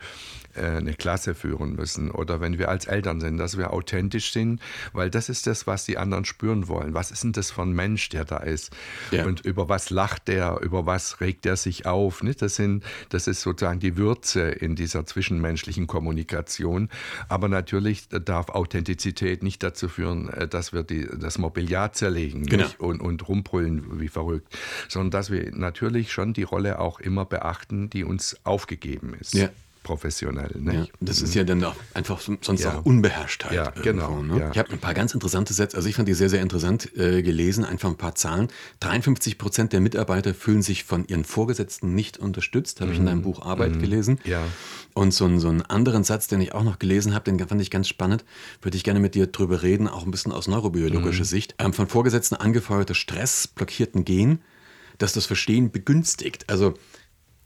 [0.56, 4.62] eine Klasse führen müssen oder wenn wir als Eltern sind, dass wir authentisch sind,
[4.94, 6.94] weil das ist das, was die anderen spüren wollen.
[6.94, 8.72] Was ist denn das für ein Mensch, der da ist?
[9.12, 9.26] Ja.
[9.26, 12.24] Und über was lacht er, über was regt er sich auf.
[12.24, 12.42] Nicht?
[12.42, 16.90] Das, sind, das ist sozusagen die Würze in dieser zwischenmenschlichen Kommunikation.
[17.30, 22.68] Aber natürlich darf Authentizität nicht dazu führen, äh, dass wir die, das Mobiliar zerlegen genau.
[22.78, 27.90] und, und rumbrüllen wie verrückt, sondern dass wir natürlich schon die Rolle auch immer beachten,
[27.90, 29.34] die uns aufgegeben ist.
[29.34, 29.50] Ja
[29.84, 30.52] professionell.
[30.72, 32.78] Ja, das ist ja dann auch einfach sonst ja.
[32.78, 33.54] auch Unbeherrschtheit.
[33.54, 34.22] Ja, genau.
[34.22, 34.40] Ne?
[34.40, 34.52] Ja.
[34.52, 37.24] Ich habe ein paar ganz interessante Sätze, also ich fand die sehr, sehr interessant äh,
[37.24, 38.50] gelesen, einfach ein paar Zahlen.
[38.82, 42.94] 53 Prozent der Mitarbeiter fühlen sich von ihren Vorgesetzten nicht unterstützt, habe mhm.
[42.94, 43.24] ich in deinem mhm.
[43.24, 43.80] Buch Arbeit mhm.
[43.80, 44.20] gelesen.
[44.24, 44.44] Ja.
[44.94, 47.72] Und so, so einen anderen Satz, den ich auch noch gelesen habe, den fand ich
[47.72, 48.24] ganz spannend,
[48.62, 51.26] würde ich gerne mit dir drüber reden, auch ein bisschen aus neurobiologischer mhm.
[51.26, 51.56] Sicht.
[51.60, 54.42] Ähm, von Vorgesetzten angefeuerter Stress blockierten Gen,
[54.98, 56.50] dass das Verstehen begünstigt.
[56.50, 56.76] Also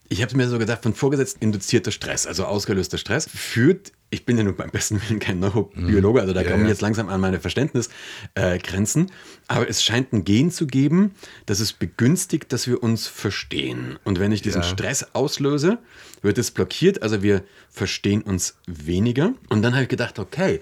[0.10, 4.38] ich habe mir so gedacht, von vorgesetzt induzierter Stress, also ausgelöster Stress, führt, ich bin
[4.38, 6.70] ja nur beim besten Willen kein Neurobiologe, also da ja, kommen ja.
[6.70, 9.12] jetzt langsam an meine Verständnisgrenzen, äh,
[9.48, 11.12] aber es scheint ein Gen zu geben,
[11.46, 13.98] das es begünstigt, dass wir uns verstehen.
[14.04, 14.68] Und wenn ich diesen ja.
[14.68, 15.80] Stress auslöse,
[16.22, 19.34] wird es blockiert, also wir verstehen uns weniger.
[19.50, 20.62] Und dann habe ich gedacht, okay,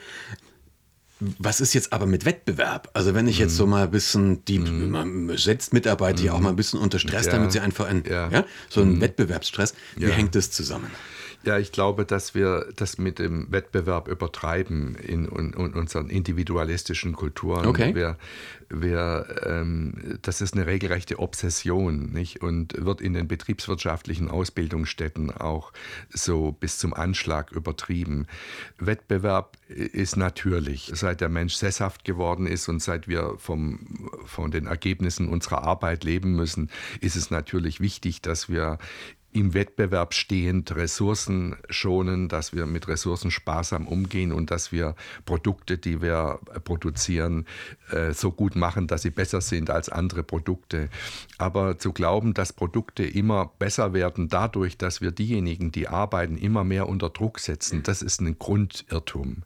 [1.20, 2.90] was ist jetzt aber mit Wettbewerb?
[2.94, 4.90] Also wenn ich jetzt so mal ein bisschen, die mm.
[4.90, 6.26] man setzt Mitarbeiter mm.
[6.26, 7.34] ja auch mal ein bisschen unter Stress, ja.
[7.34, 8.30] damit sie einfach ein, ja.
[8.30, 9.02] ja so einen mm.
[9.02, 9.74] Wettbewerbsstress.
[9.96, 10.92] Wie hängt das zusammen?
[11.44, 17.14] Ja, ich glaube, dass wir das mit dem Wettbewerb übertreiben in, in, in unseren individualistischen
[17.14, 17.66] Kulturen.
[17.66, 17.94] Okay.
[17.94, 18.18] Wir,
[18.70, 22.42] wir, ähm, das ist eine regelrechte Obsession nicht?
[22.42, 25.74] und wird in den betriebswirtschaftlichen Ausbildungsstätten auch
[26.10, 28.28] so bis zum Anschlag übertrieben.
[28.78, 34.68] Wettbewerb ist natürlich, seit der Mensch sesshaft geworden ist und seit wir vom, von den
[34.68, 36.70] Ergebnissen unserer Arbeit leben müssen,
[37.02, 38.78] ist es natürlich wichtig, dass wir
[39.34, 45.78] im Wettbewerb stehend Ressourcen schonen, dass wir mit Ressourcen sparsam umgehen und dass wir Produkte,
[45.78, 47.46] die wir produzieren,
[47.92, 50.90] äh, so gut machen, dass sie besser sind als andere Produkte.
[51.38, 56.64] Aber zu glauben, dass Produkte immer besser werden dadurch, dass wir diejenigen, die arbeiten, immer
[56.64, 59.44] mehr unter Druck setzen, das ist ein Grundirrtum.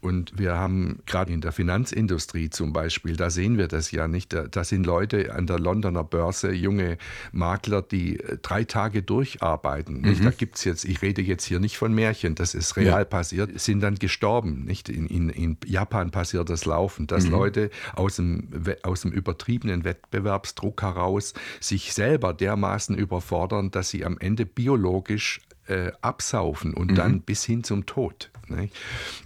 [0.00, 4.32] Und wir haben gerade in der Finanzindustrie zum Beispiel, da sehen wir das ja nicht.
[4.32, 6.98] Da, da sind Leute an der Londoner Börse, junge
[7.32, 10.02] Makler, die drei Tage durcharbeiten.
[10.02, 10.22] Mhm.
[10.22, 13.04] Da gibt es jetzt, ich rede jetzt hier nicht von Märchen, das ist real ja.
[13.04, 14.64] passiert, sind dann gestorben.
[14.64, 14.88] Nicht?
[14.88, 17.32] In, in, in Japan passiert das laufend, dass mhm.
[17.32, 18.48] Leute aus dem,
[18.82, 25.92] aus dem übertriebenen Wettbewerbsdruck heraus sich selber dermaßen überfordern, dass sie am Ende biologisch äh,
[26.00, 26.94] absaufen und mhm.
[26.96, 28.30] dann bis hin zum Tod.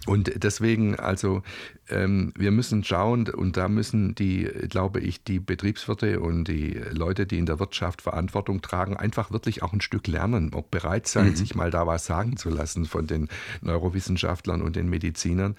[0.05, 1.41] Und deswegen, also
[1.89, 7.25] ähm, wir müssen schauen, und da müssen die, glaube ich, die Betriebswirte und die Leute,
[7.25, 11.29] die in der Wirtschaft Verantwortung tragen, einfach wirklich auch ein Stück lernen, auch bereit sein,
[11.29, 11.35] mhm.
[11.35, 13.29] sich mal da was sagen zu lassen von den
[13.61, 15.55] Neurowissenschaftlern und den Medizinern.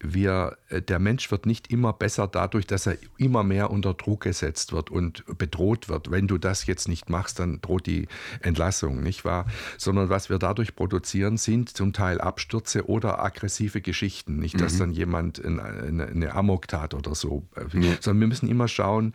[0.00, 4.22] Wir, äh, der Mensch wird nicht immer besser dadurch, dass er immer mehr unter Druck
[4.22, 6.10] gesetzt wird und bedroht wird.
[6.10, 8.08] Wenn du das jetzt nicht machst, dann droht die
[8.40, 9.46] Entlassung, nicht wahr?
[9.78, 14.38] Sondern was wir dadurch produzieren, sind zum Teil Abstürze oder aggressive Geschichten.
[14.38, 14.78] Nicht, dass mhm.
[14.78, 17.44] dann jemand ein eine, eine Amoktat oder so.
[17.72, 17.92] Ja.
[18.00, 19.12] Sondern wir müssen immer schauen,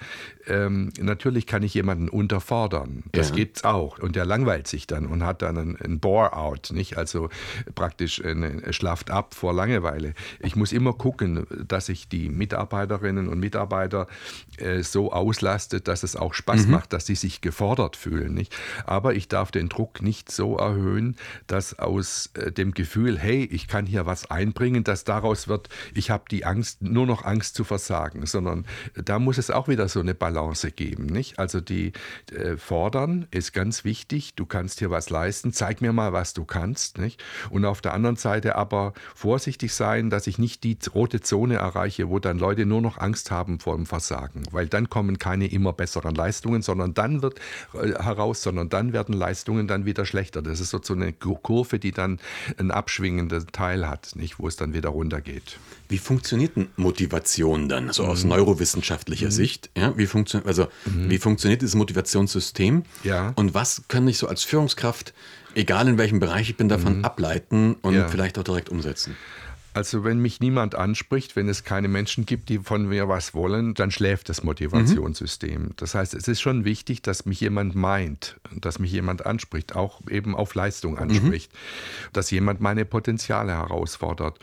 [0.47, 3.03] ähm, natürlich kann ich jemanden unterfordern.
[3.11, 3.35] Das ja.
[3.35, 3.99] gibt's auch.
[3.99, 6.97] Und der langweilt sich dann und hat dann ein, ein Bore-out, nicht?
[6.97, 7.29] Also
[7.75, 10.13] praktisch eine, schlaft ab vor Langeweile.
[10.39, 14.07] Ich muss immer gucken, dass ich die Mitarbeiterinnen und Mitarbeiter
[14.57, 16.71] äh, so auslastet, dass es auch Spaß mhm.
[16.71, 18.55] macht, dass sie sich gefordert fühlen, nicht?
[18.85, 21.15] Aber ich darf den Druck nicht so erhöhen,
[21.47, 26.09] dass aus äh, dem Gefühl, hey, ich kann hier was einbringen, dass daraus wird, ich
[26.09, 29.89] habe die die Angst, nur noch Angst zu versagen, sondern da muss es auch wieder
[29.89, 31.05] so eine Balance geben.
[31.05, 31.37] Nicht?
[31.37, 31.91] Also die
[32.31, 36.45] äh, fordern ist ganz wichtig, du kannst hier was leisten, zeig mir mal, was du
[36.45, 36.97] kannst.
[36.97, 37.21] Nicht?
[37.49, 42.09] Und auf der anderen Seite aber vorsichtig sein, dass ich nicht die rote Zone erreiche,
[42.09, 45.73] wo dann Leute nur noch Angst haben vor dem Versagen, weil dann kommen keine immer
[45.73, 47.39] besseren Leistungen, sondern dann wird
[47.73, 50.41] äh, heraus, sondern dann werden Leistungen dann wieder schlechter.
[50.41, 52.19] Das ist so eine Kurve, die dann
[52.57, 55.59] einen abschwingenden Teil hat, nicht, wo es dann wieder runtergeht.
[55.89, 56.28] Wie funktioniert
[56.75, 58.29] Motivation dann, so aus mhm.
[58.29, 59.31] neurowissenschaftlicher mhm.
[59.31, 59.69] Sicht?
[59.77, 61.09] Ja, wie, funktio also, mhm.
[61.09, 62.83] wie funktioniert dieses Motivationssystem?
[63.03, 63.33] Ja.
[63.35, 65.13] Und was kann ich so als Führungskraft,
[65.55, 67.05] egal in welchem Bereich ich bin, davon mhm.
[67.05, 68.07] ableiten und ja.
[68.07, 69.15] vielleicht auch direkt umsetzen?
[69.79, 73.75] Also wenn mich niemand anspricht, wenn es keine Menschen gibt, die von mir was wollen,
[73.75, 75.61] dann schläft das Motivationssystem.
[75.61, 75.73] Mhm.
[75.77, 80.01] Das heißt, es ist schon wichtig, dass mich jemand meint, dass mich jemand anspricht, auch
[80.09, 80.99] eben auf Leistung mhm.
[80.99, 82.09] anspricht, mhm.
[82.11, 84.37] dass jemand meine Potenziale herausfordert.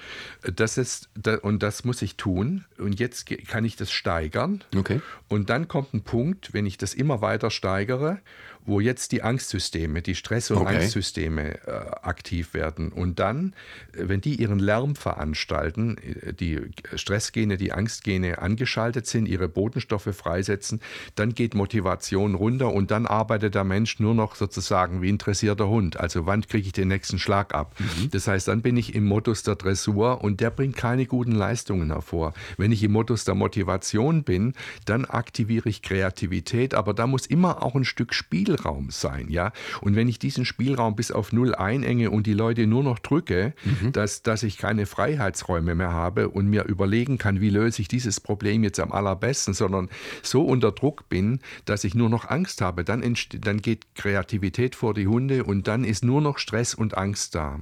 [0.55, 1.11] Das ist
[1.43, 2.65] und das muss ich tun.
[2.79, 4.65] Und jetzt kann ich das steigern.
[4.75, 5.03] Okay.
[5.29, 8.23] Und dann kommt ein Punkt, wenn ich das immer weiter steigere
[8.67, 10.77] wo jetzt die Angstsysteme, die Stress- und okay.
[10.77, 11.71] Angstsysteme äh,
[12.03, 12.93] aktiv werden.
[12.93, 13.55] Und dann,
[13.93, 16.61] äh, wenn die ihren Lärm veranstalten, äh, die
[16.95, 20.81] Stressgene, die Angstgene angeschaltet sind, ihre Botenstoffe freisetzen,
[21.15, 25.99] dann geht Motivation runter und dann arbeitet der Mensch nur noch sozusagen wie interessierter Hund.
[25.99, 27.75] Also wann kriege ich den nächsten Schlag ab?
[27.79, 28.11] Mhm.
[28.11, 31.91] Das heißt, dann bin ich im Modus der Dressur und der bringt keine guten Leistungen
[31.91, 32.35] hervor.
[32.57, 37.63] Wenn ich im Modus der Motivation bin, dann aktiviere ich Kreativität, aber da muss immer
[37.63, 38.15] auch ein Stück
[38.57, 39.53] Spielraum sein, ja.
[39.81, 43.55] Und wenn ich diesen Spielraum bis auf null einenge und die Leute nur noch drücke,
[43.65, 43.93] mhm.
[43.93, 48.21] dass, dass ich keine Freiheitsräume mehr habe und mir überlegen kann, wie löse ich dieses
[48.21, 49.89] Problem jetzt am allerbesten, sondern
[50.23, 53.03] so unter Druck bin, dass ich nur noch Angst habe, dann,
[53.41, 57.61] dann geht Kreativität vor die Hunde und dann ist nur noch Stress und Angst da.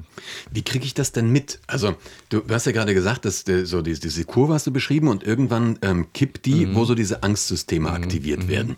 [0.50, 1.61] Wie kriege ich das denn mit?
[1.66, 1.96] Also,
[2.28, 5.24] du hast ja gerade gesagt, dass äh, so diese, diese Kurve hast du beschrieben und
[5.24, 6.74] irgendwann ähm, kippt die, mhm.
[6.74, 7.94] wo so diese Angstsysteme mhm.
[7.94, 8.48] aktiviert mhm.
[8.48, 8.76] werden.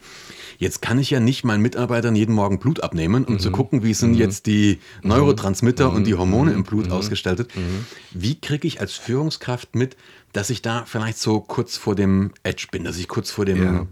[0.59, 3.39] Jetzt kann ich ja nicht meinen Mitarbeitern jeden Morgen Blut abnehmen, um mhm.
[3.39, 4.19] zu gucken, wie sind mhm.
[4.19, 6.19] jetzt die Neurotransmitter und die mhm.
[6.19, 7.51] Hormone im Blut ausgestaltet.
[8.13, 9.97] Wie kriege ich als Führungskraft mit,
[10.33, 13.63] dass ich da vielleicht so kurz vor dem Edge bin, dass ich kurz vor dem
[13.63, 13.87] ja.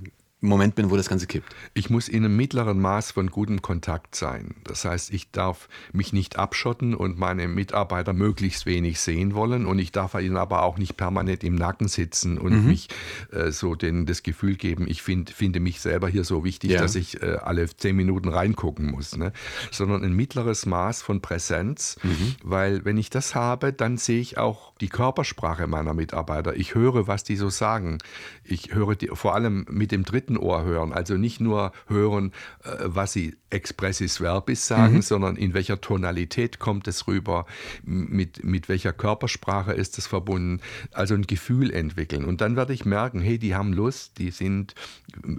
[0.49, 1.55] Moment bin, wo das Ganze kippt.
[1.75, 4.55] Ich muss in einem mittleren Maß von gutem Kontakt sein.
[4.65, 9.79] Das heißt, ich darf mich nicht abschotten und meine Mitarbeiter möglichst wenig sehen wollen und
[9.79, 12.69] ich darf ihnen aber auch nicht permanent im Nacken sitzen und mhm.
[12.69, 12.89] mich
[13.33, 16.81] äh, so den, das Gefühl geben, ich find, finde mich selber hier so wichtig, ja.
[16.81, 19.17] dass ich äh, alle zehn Minuten reingucken muss.
[19.17, 19.33] Ne?
[19.71, 22.35] Sondern ein mittleres Maß von Präsenz, mhm.
[22.43, 26.57] weil wenn ich das habe, dann sehe ich auch die Körpersprache meiner Mitarbeiter.
[26.57, 27.99] Ich höre, was die so sagen.
[28.45, 30.93] Ich höre die, vor allem mit dem dritten Ohr hören.
[30.93, 32.33] Also nicht nur hören,
[32.65, 35.03] äh, was sie expressis verbis sagen, mhm.
[35.03, 37.47] sondern in welcher Tonalität kommt es rüber,
[37.85, 40.61] mit, mit welcher Körpersprache ist es verbunden.
[40.93, 42.25] Also ein Gefühl entwickeln.
[42.25, 44.75] Und dann werde ich merken, hey, die haben Lust, die sind,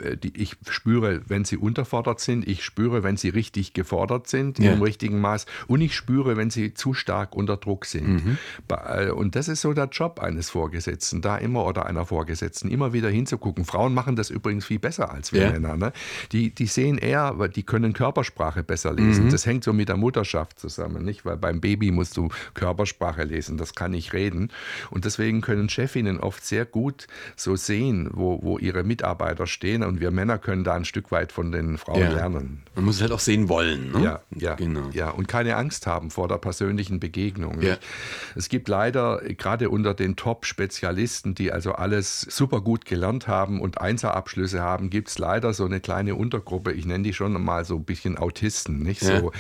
[0.02, 4.60] äh, die, ich spüre, wenn sie unterfordert sind, ich spüre, wenn sie richtig gefordert sind,
[4.60, 4.74] ja.
[4.74, 8.26] im richtigen Maß, und ich spüre, wenn sie zu stark unter Druck sind.
[8.26, 8.38] Mhm.
[8.70, 12.94] Äh, und das ist so der Job eines Vorgesetzten, da immer oder einer Vorgesetzten, immer
[12.94, 13.66] wieder hinzugucken.
[13.66, 15.52] Frauen machen das übrigens viel besser als wir ja.
[15.52, 15.78] Männer.
[15.78, 15.94] Ne?
[16.32, 19.26] Die, die sehen eher, die können Körpersprache besser lesen.
[19.26, 19.32] Mhm.
[19.32, 21.26] Das hängt so mit der Mutterschaft zusammen, nicht?
[21.26, 24.52] Weil beim Baby musst du Körpersprache lesen, das kann nicht reden.
[24.92, 29.82] Und deswegen können Chefinnen oft sehr gut so sehen, wo, wo ihre Mitarbeiter stehen.
[29.82, 32.12] Und wir Männer können da ein Stück weit von den Frauen ja.
[32.12, 32.62] lernen.
[32.76, 33.92] Man muss es halt auch sehen wollen.
[33.92, 34.04] Ne?
[34.04, 34.90] Ja, ja, genau.
[34.92, 35.10] ja.
[35.10, 37.60] Und keine Angst haben vor der persönlichen Begegnung.
[37.64, 37.78] Ja.
[38.36, 43.82] Es gibt leider gerade unter den Top-Spezialisten, die also alles super gut gelernt haben und
[43.82, 47.64] Einserabschlüsse haben, haben, gibt es leider so eine kleine Untergruppe, ich nenne die schon mal
[47.64, 49.20] so ein bisschen Autisten, nicht ja.
[49.20, 49.32] so,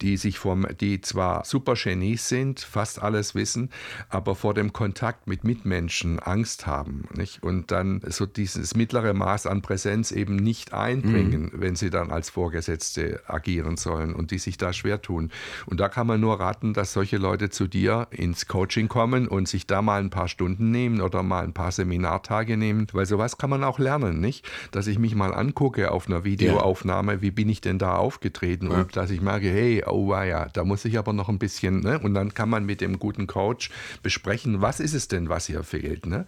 [0.00, 3.70] die sich vom, die zwar super Genies sind, fast alles wissen,
[4.08, 7.42] aber vor dem Kontakt mit Mitmenschen Angst haben, nicht?
[7.42, 11.60] Und dann so dieses mittlere Maß an Präsenz eben nicht einbringen, mhm.
[11.60, 15.30] wenn sie dann als Vorgesetzte agieren sollen und die sich da schwer tun.
[15.66, 19.48] Und da kann man nur raten, dass solche Leute zu dir ins Coaching kommen und
[19.48, 23.38] sich da mal ein paar Stunden nehmen oder mal ein paar Seminartage nehmen, weil sowas
[23.38, 24.48] kann man auch lernen, nicht?
[24.74, 28.70] Das dass ich mich mal angucke auf einer Videoaufnahme, wie bin ich denn da aufgetreten
[28.70, 28.80] ja.
[28.80, 31.98] und dass ich merke, hey, oh ja, da muss ich aber noch ein bisschen, ne?
[32.00, 33.70] und dann kann man mit dem guten Coach
[34.02, 36.04] besprechen, was ist es denn, was hier fehlt.
[36.04, 36.26] Ne?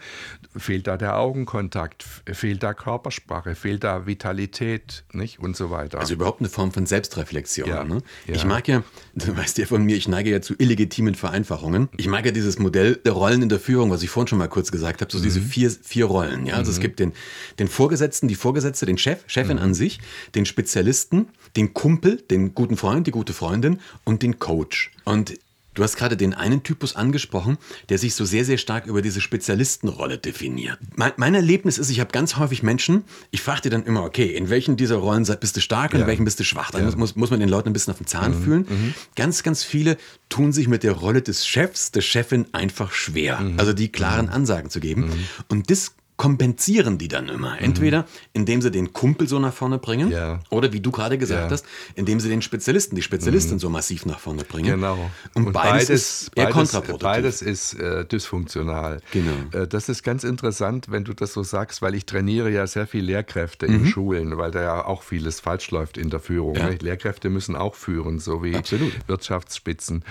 [0.56, 5.38] Fehlt da der Augenkontakt, fehlt da Körpersprache, fehlt da Vitalität nicht?
[5.38, 5.98] und so weiter.
[5.98, 7.68] Also überhaupt eine Form von Selbstreflexion.
[7.68, 7.84] Ja.
[7.84, 7.98] Ne?
[8.26, 8.82] Ich mag ja,
[9.14, 11.90] du weißt ja von mir, ich neige ja zu illegitimen Vereinfachungen.
[11.98, 14.48] Ich mag ja dieses Modell der Rollen in der Führung, was ich vorhin schon mal
[14.48, 15.24] kurz gesagt habe, so mhm.
[15.24, 16.46] diese vier, vier Rollen.
[16.46, 16.54] Ja?
[16.54, 16.76] Also mhm.
[16.76, 17.12] es gibt den,
[17.58, 19.62] den Vorgesetzten, die Vorgesetzte, den Chef, Chefin mhm.
[19.62, 20.00] an sich,
[20.34, 24.92] den Spezialisten, den Kumpel, den guten Freund, die gute Freundin und den Coach.
[25.04, 25.34] Und
[25.76, 27.58] Du hast gerade den einen Typus angesprochen,
[27.90, 30.78] der sich so sehr, sehr stark über diese Spezialistenrolle definiert.
[30.94, 34.34] Mein, mein Erlebnis ist, ich habe ganz häufig Menschen, ich frage dir dann immer, okay,
[34.34, 36.04] in welchen dieser Rollen bist du stark und ja.
[36.04, 36.70] in welchen bist du schwach?
[36.70, 36.96] Dann ja.
[36.96, 38.42] muss, muss man den Leuten ein bisschen auf den Zahn mhm.
[38.42, 38.66] fühlen.
[38.68, 38.94] Mhm.
[39.16, 39.98] Ganz, ganz viele
[40.30, 43.38] tun sich mit der Rolle des Chefs, der Chefin einfach schwer.
[43.40, 43.60] Mhm.
[43.60, 44.32] Also die klaren mhm.
[44.32, 45.08] Ansagen zu geben.
[45.08, 45.26] Mhm.
[45.48, 47.60] Und das kompensieren die dann immer.
[47.60, 48.06] Entweder mhm.
[48.32, 50.40] indem sie den Kumpel so nach vorne bringen ja.
[50.50, 51.50] oder wie du gerade gesagt ja.
[51.50, 53.60] hast, indem sie den Spezialisten, die Spezialistin mhm.
[53.60, 54.76] so massiv nach vorne bringen.
[54.76, 55.10] Genau.
[55.34, 57.02] Und, Und beides, beides, ist eher beides, kontraproduktiv.
[57.02, 59.00] Beides ist äh, dysfunktional.
[59.12, 59.32] Genau.
[59.52, 62.86] Äh, das ist ganz interessant, wenn du das so sagst, weil ich trainiere ja sehr
[62.86, 63.74] viel Lehrkräfte mhm.
[63.74, 66.56] in Schulen, weil da ja auch vieles falsch läuft in der Führung.
[66.56, 66.70] Ja.
[66.70, 66.78] Ne?
[66.80, 68.92] Lehrkräfte müssen auch führen, so wie Absolut.
[69.06, 70.02] Wirtschaftsspitzen.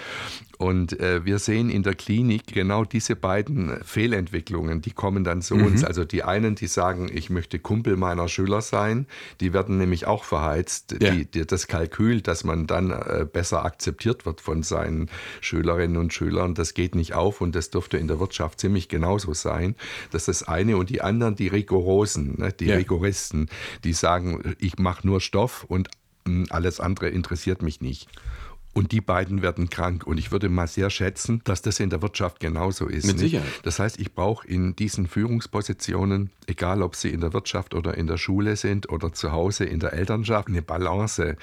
[0.57, 5.55] Und äh, wir sehen in der Klinik genau diese beiden Fehlentwicklungen, die kommen dann zu
[5.55, 5.83] uns.
[5.95, 9.07] Also die einen, die sagen, ich möchte Kumpel meiner Schüler sein,
[9.39, 10.97] die werden nämlich auch verheizt.
[11.01, 11.11] Ja.
[11.11, 16.13] Die, die, das Kalkül, dass man dann äh, besser akzeptiert wird von seinen Schülerinnen und
[16.13, 19.75] Schülern, das geht nicht auf und das dürfte in der Wirtschaft ziemlich genauso sein.
[20.11, 20.75] Das ist das eine.
[20.75, 22.75] Und die anderen, die Rigorosen, ne, die ja.
[22.75, 23.49] Rigoristen,
[23.85, 25.87] die sagen, ich mache nur Stoff und
[26.27, 28.09] hm, alles andere interessiert mich nicht
[28.75, 30.05] und die beiden werden krank.
[30.05, 33.07] Und ich würde mal sehr schätzen, dass das in der Wirtschaft genauso ist.
[33.07, 33.47] Mit Sicherheit.
[33.63, 38.05] Das heißt, ich brauche in diesen Führungspositionen, egal ob sie in der Wirtschaft oder in
[38.05, 41.37] der Schule sind oder zu Hause in der Elternschaft, eine Balance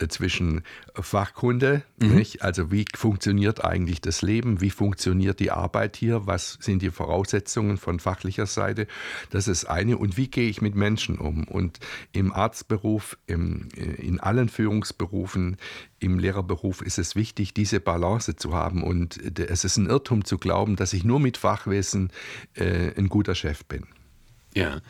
[0.00, 0.62] äh, zwischen
[0.96, 2.16] Fachkunde, mhm.
[2.16, 2.42] nicht?
[2.42, 7.76] also wie funktioniert eigentlich das Leben, wie funktioniert die Arbeit hier, was sind die Voraussetzungen
[7.76, 8.88] von fachlicher Seite,
[9.30, 9.96] das ist eine.
[9.96, 11.44] Und wie gehe ich mit Menschen um?
[11.44, 11.78] Und
[12.10, 15.56] im Arztberuf, im, äh, in allen Führungsberufen,
[16.00, 18.82] im Lehrerberuf ist es wichtig, diese Balance zu haben.
[18.82, 22.10] Und es ist ein Irrtum zu glauben, dass ich nur mit Fachwissen
[22.54, 23.86] äh, ein guter Chef bin.
[24.54, 24.80] Ja,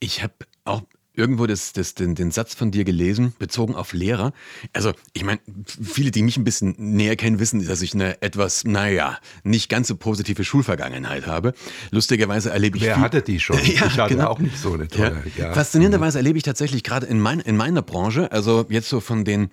[0.00, 0.82] ich habe auch
[1.14, 4.32] irgendwo das, das, den, den Satz von dir gelesen, bezogen auf Lehrer.
[4.72, 5.40] Also, ich meine,
[5.82, 9.88] viele, die mich ein bisschen näher kennen, wissen, dass ich eine etwas, naja, nicht ganz
[9.88, 11.54] so positive Schulvergangenheit habe.
[11.90, 12.82] Lustigerweise erlebe ich.
[12.82, 13.56] Wer hatte die schon?
[13.64, 14.28] ja, ich hatte genau.
[14.28, 15.22] auch nicht so eine tolle.
[15.36, 15.44] Ja.
[15.46, 15.52] Ja.
[15.52, 19.50] Faszinierenderweise erlebe ich tatsächlich gerade in, mein, in meiner Branche, also jetzt so von den,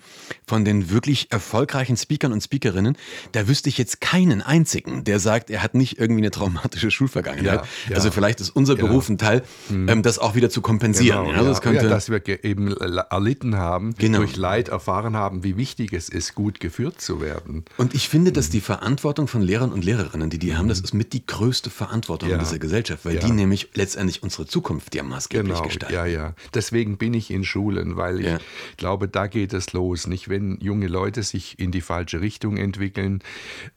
[0.47, 2.97] von den wirklich erfolgreichen Speakern und Speakerinnen,
[3.33, 7.65] da wüsste ich jetzt keinen einzigen, der sagt, er hat nicht irgendwie eine traumatische Schulvergangenheit.
[7.89, 8.87] Ja, also vielleicht ist unser genau.
[8.87, 10.01] Beruf ein Teil, mhm.
[10.01, 11.25] das auch wieder zu kompensieren.
[11.25, 14.19] Genau, das könnte, ja, dass wir eben erlitten haben, genau.
[14.19, 17.65] durch Leid erfahren haben, wie wichtig es ist, gut geführt zu werden.
[17.77, 20.93] Und ich finde, dass die Verantwortung von Lehrern und Lehrerinnen, die die haben, das ist
[20.93, 22.35] mit die größte Verantwortung ja.
[22.35, 23.21] in dieser Gesellschaft, weil ja.
[23.21, 25.65] die nämlich letztendlich unsere Zukunft ja maßgeblich genau.
[25.65, 25.93] gestalten.
[25.93, 26.33] Ja, ja.
[26.53, 28.39] Deswegen bin ich in Schulen, weil ich ja.
[28.77, 30.07] glaube, da geht es los.
[30.07, 33.19] Nicht, wenn junge Leute sich in die falsche Richtung entwickeln,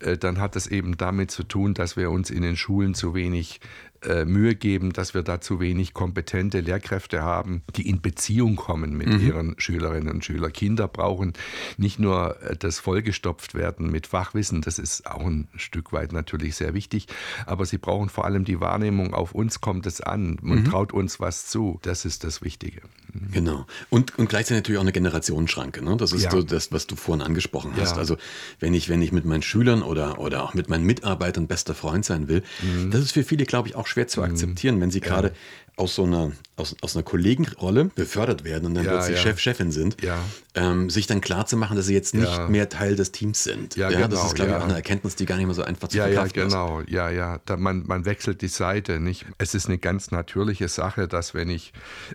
[0.01, 3.15] äh, dann hat das eben damit zu tun, dass wir uns in den Schulen zu
[3.15, 3.61] wenig
[4.07, 8.97] äh, Mühe geben, dass wir da zu wenig kompetente Lehrkräfte haben, die in Beziehung kommen
[8.97, 9.27] mit mhm.
[9.27, 10.53] ihren Schülerinnen und Schülern.
[10.53, 11.33] Kinder brauchen
[11.77, 16.57] nicht nur äh, das vollgestopft werden mit Fachwissen, das ist auch ein Stück weit natürlich
[16.57, 17.07] sehr wichtig,
[17.47, 20.65] aber sie brauchen vor allem die Wahrnehmung, auf uns kommt es an, man mhm.
[20.65, 21.79] traut uns was zu.
[21.83, 22.83] Das ist das Wichtige.
[23.13, 23.31] Mhm.
[23.33, 23.67] Genau.
[23.91, 25.85] Und, und gleichzeitig natürlich auch eine Generationsschranke.
[25.85, 25.97] Ne?
[25.97, 26.31] Das ist ja.
[26.31, 27.93] so das, was du vorhin angesprochen hast.
[27.93, 27.99] Ja.
[27.99, 28.17] Also
[28.61, 32.05] wenn ich, wenn ich mit meinen Schülern oder, oder auch mit meinen Mitarbeitern bester Freund
[32.05, 32.91] sein will, mhm.
[32.91, 34.27] das ist für viele, glaube ich, auch schwer zu mhm.
[34.27, 35.33] akzeptieren, wenn sie gerade
[35.77, 39.23] aus so einer, aus, aus einer Kollegenrolle befördert werden und dann ja, plötzlich ja.
[39.23, 40.19] Chef, Chefin sind, ja.
[40.55, 43.75] ähm, sich dann klar zu machen, dass sie jetzt nicht mehr Teil des Teams sind.
[43.75, 45.89] Ja, genau, das ist, glaube ich, auch eine Erkenntnis, die gar nicht mehr so einfach
[45.89, 46.81] zu ja, verkraften ja, genau.
[46.81, 46.91] ist.
[46.91, 49.01] Ja, ja, da man, man wechselt die Seite.
[49.01, 49.27] Nicht?
[49.39, 51.73] Es ist eine ganz natürliche Sache, dass wenn ich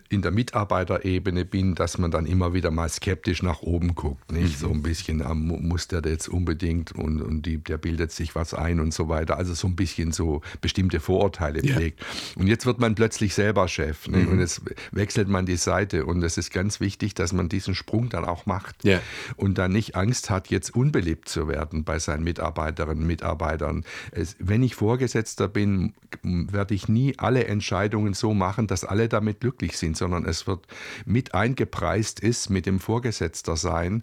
[0.08, 4.32] in der Mitarbeiterebene bin, dass man dann immer wieder mal skeptisch nach oben guckt.
[4.32, 4.56] Nicht?
[4.56, 4.66] Mhm.
[4.66, 8.54] So ein bisschen, ah, muss der jetzt unbedingt und, und die, der bildet sich was
[8.54, 9.36] ein und so weiter.
[9.36, 12.00] Also so ein bisschen so bestimmte Vorurteile pflegt.
[12.36, 14.08] Und jetzt wird man plötzlich selber Chef.
[14.08, 14.26] Nicht?
[14.26, 14.32] Mhm.
[14.32, 16.06] Und jetzt wechselt man die Seite.
[16.06, 18.84] Und es ist ganz wichtig, dass man diesen Sprung dann auch macht.
[18.84, 19.00] Ja.
[19.36, 23.84] Und dann nicht Angst hat, jetzt unbeliebt zu werden bei seinen Mitarbeiterinnen und Mitarbeitern.
[24.12, 29.40] Es, wenn ich Vorgesetzter bin, werde ich nie alle Entscheidungen so machen, dass alle damit
[29.40, 30.66] glücklich sind, sondern es wird
[31.04, 34.02] mit eingepreist ist mit dem Vorgesetzter sein,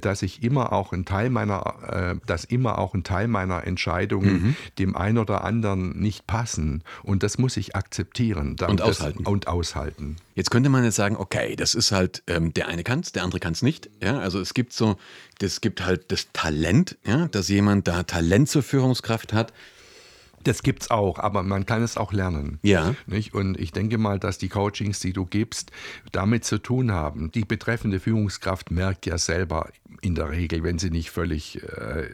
[0.00, 4.32] dass ich immer auch ein Teil meiner, äh, dass immer auch ein Teil meiner Entscheidungen
[4.32, 4.56] mhm.
[4.78, 6.82] dem einen oder anderen nicht passen.
[7.02, 8.56] Und das muss ich akzeptieren.
[8.80, 9.24] Und aushalten.
[9.24, 10.16] Das, und aushalten.
[10.34, 13.24] Jetzt könnte man jetzt sagen, okay, das ist halt, ähm, der eine kann es, der
[13.24, 13.90] andere kann es nicht.
[14.02, 14.96] Ja, also es gibt so,
[15.40, 19.52] es gibt halt das Talent, ja, dass jemand da Talent zur Führungskraft hat.
[20.48, 22.58] Das gibt's auch, aber man kann es auch lernen.
[22.62, 22.94] Ja.
[23.06, 23.34] Nicht?
[23.34, 25.72] Und ich denke mal, dass die Coachings, die du gibst,
[26.10, 27.30] damit zu tun haben.
[27.32, 29.68] Die betreffende Führungskraft merkt ja selber
[30.00, 32.08] in der Regel, wenn sie nicht völlig äh,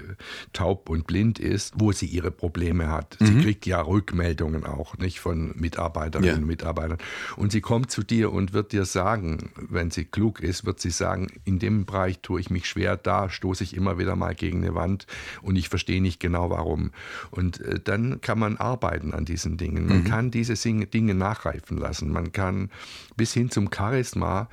[0.53, 3.17] taub und blind ist, wo sie ihre Probleme hat.
[3.21, 3.43] Sie mhm.
[3.43, 6.37] kriegt ja Rückmeldungen auch, nicht von Mitarbeiterinnen ja.
[6.37, 6.99] und Mitarbeitern.
[7.37, 10.91] Und sie kommt zu dir und wird dir sagen, wenn sie klug ist, wird sie
[10.91, 14.65] sagen, in dem Bereich tue ich mich schwer, da stoße ich immer wieder mal gegen
[14.65, 15.07] eine Wand
[15.43, 16.91] und ich verstehe nicht genau warum.
[17.31, 19.87] Und äh, dann kann man arbeiten an diesen Dingen.
[19.87, 20.05] Man mhm.
[20.05, 22.11] kann diese Dinge nachreifen lassen.
[22.11, 22.71] Man kann
[23.17, 24.49] bis hin zum Charisma,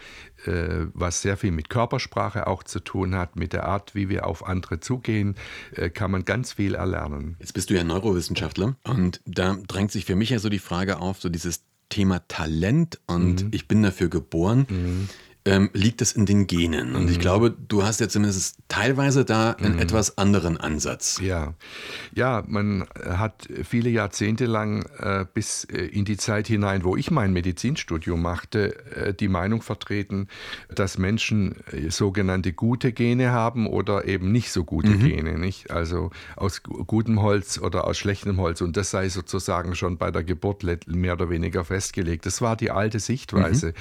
[0.46, 4.28] äh, was sehr viel mit Körpersprache auch zu tun hat, mit der Art, wie wir
[4.28, 5.36] auf andere zugehen,
[5.74, 7.38] äh, kann man ganz viel erlernen.
[7.40, 11.00] Jetzt bist du ja Neurowissenschaftler und da drängt sich für mich ja so die Frage
[11.00, 13.52] auf, so dieses Thema Talent und mhm.
[13.54, 14.68] ich bin dafür geboren.
[14.70, 15.10] Mhm
[15.44, 16.96] ähm, liegt es in den Genen.
[16.96, 17.12] Und mhm.
[17.12, 19.80] ich glaube, du hast ja zumindest teilweise da einen mhm.
[19.80, 21.20] etwas anderen Ansatz.
[21.22, 21.56] Ja,
[22.14, 27.10] ja, man hat viele Jahrzehnte lang äh, bis äh, in die Zeit hinein, wo ich
[27.10, 30.28] mein Medizinstudium machte, äh, die Meinung vertreten,
[30.74, 35.00] dass Menschen äh, sogenannte gute Gene haben oder eben nicht so gute mhm.
[35.00, 35.72] Gene, nicht?
[35.72, 38.62] Also aus gutem Holz oder aus schlechtem Holz.
[38.62, 42.28] Und das sei sozusagen schon bei der Geburt mehr oder weniger festgelegt.
[42.28, 43.74] Das war die alte Sichtweise.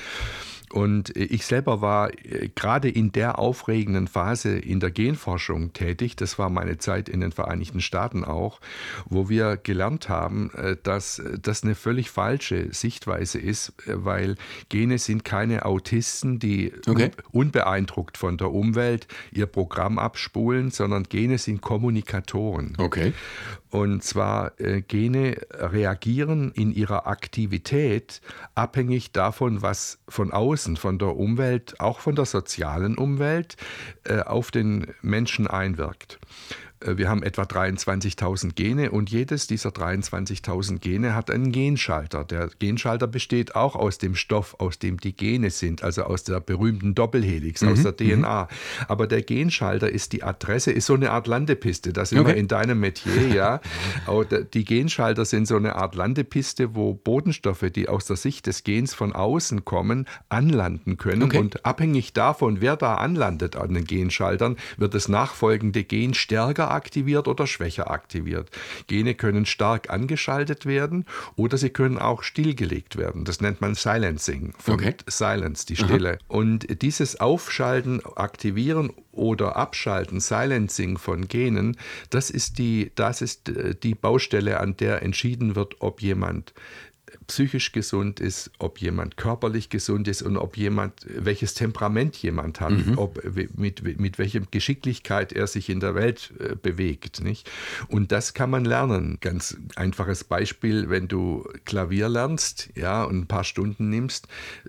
[0.73, 6.17] Und ich selber war äh, gerade in der aufregenden Phase in der Genforschung tätig.
[6.17, 8.61] Das war meine Zeit in den Vereinigten Staaten auch,
[9.07, 14.37] wo wir gelernt haben, äh, dass das eine völlig falsche Sichtweise ist, äh, weil
[14.69, 17.11] Gene sind keine Autisten, die okay.
[17.33, 22.75] unbeeindruckt von der Umwelt ihr Programm abspulen, sondern Gene sind Kommunikatoren.
[22.79, 23.13] Okay.
[23.71, 28.21] Und zwar äh, Gene reagieren in ihrer Aktivität
[28.55, 33.57] abhängig davon, was von außen, von der Umwelt, auch von der sozialen Umwelt
[34.05, 36.19] äh, auf den Menschen einwirkt.
[36.81, 42.25] Äh, wir haben etwa 23.000 Gene und jedes dieser 23.000 Gene hat einen Genschalter.
[42.25, 46.41] Der Genschalter besteht auch aus dem Stoff, aus dem die Gene sind, also aus der
[46.41, 47.73] berühmten Doppelhelix, mhm.
[47.73, 48.45] aus der DNA.
[48.45, 48.85] Mhm.
[48.89, 51.93] Aber der Genschalter ist die Adresse, ist so eine Art Landepiste.
[51.93, 52.31] Das sind okay.
[52.31, 53.61] wir in deinem Metier, ja.
[54.55, 58.95] die Genschalter sind so eine Art Landepiste, wo Bodenstoffe, die aus der Sicht des Gens
[58.95, 61.25] von außen kommen, anlanden können.
[61.25, 61.39] Okay.
[61.39, 67.29] Und abhängig davon, wer da anlandet an den Genschaltern, wird das nachfolgende Gen stärker aktiviert
[67.29, 68.51] oder schwächer aktiviert.
[68.87, 71.05] Gene können stark angeschaltet werden
[71.37, 73.25] oder sie können auch stillgelegt werden.
[73.25, 74.55] Das nennt man Silencing.
[74.59, 74.95] Von okay.
[75.07, 76.13] Silence, die Stille.
[76.13, 76.19] Aha.
[76.29, 81.77] Und dieses Aufschalten, Aktivieren oder Abschalten, Silencing von Genen,
[82.11, 86.55] das ist die, das ist äh, die Baustelle, an der entschieden wird, ob jemand
[87.31, 92.73] psychisch gesund ist, ob jemand körperlich gesund ist und ob jemand, welches Temperament jemand hat,
[92.73, 92.99] mhm.
[92.99, 93.23] ob,
[93.57, 97.23] mit, mit welcher Geschicklichkeit er sich in der Welt äh, bewegt.
[97.23, 97.49] Nicht?
[97.87, 99.19] Und das kann man lernen.
[99.21, 104.27] Ganz einfaches Beispiel, wenn du Klavier lernst ja, und ein paar Stunden nimmst,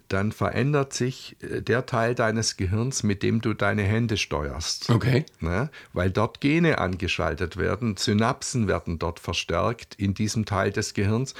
[0.07, 4.91] dann verändert sich äh, der Teil deines Gehirns, mit dem du deine Hände steuerst.
[4.91, 5.26] Okay.
[5.39, 5.72] Ne?
[5.93, 11.34] Weil dort Gene angeschaltet werden, Synapsen werden dort verstärkt in diesem Teil des Gehirns,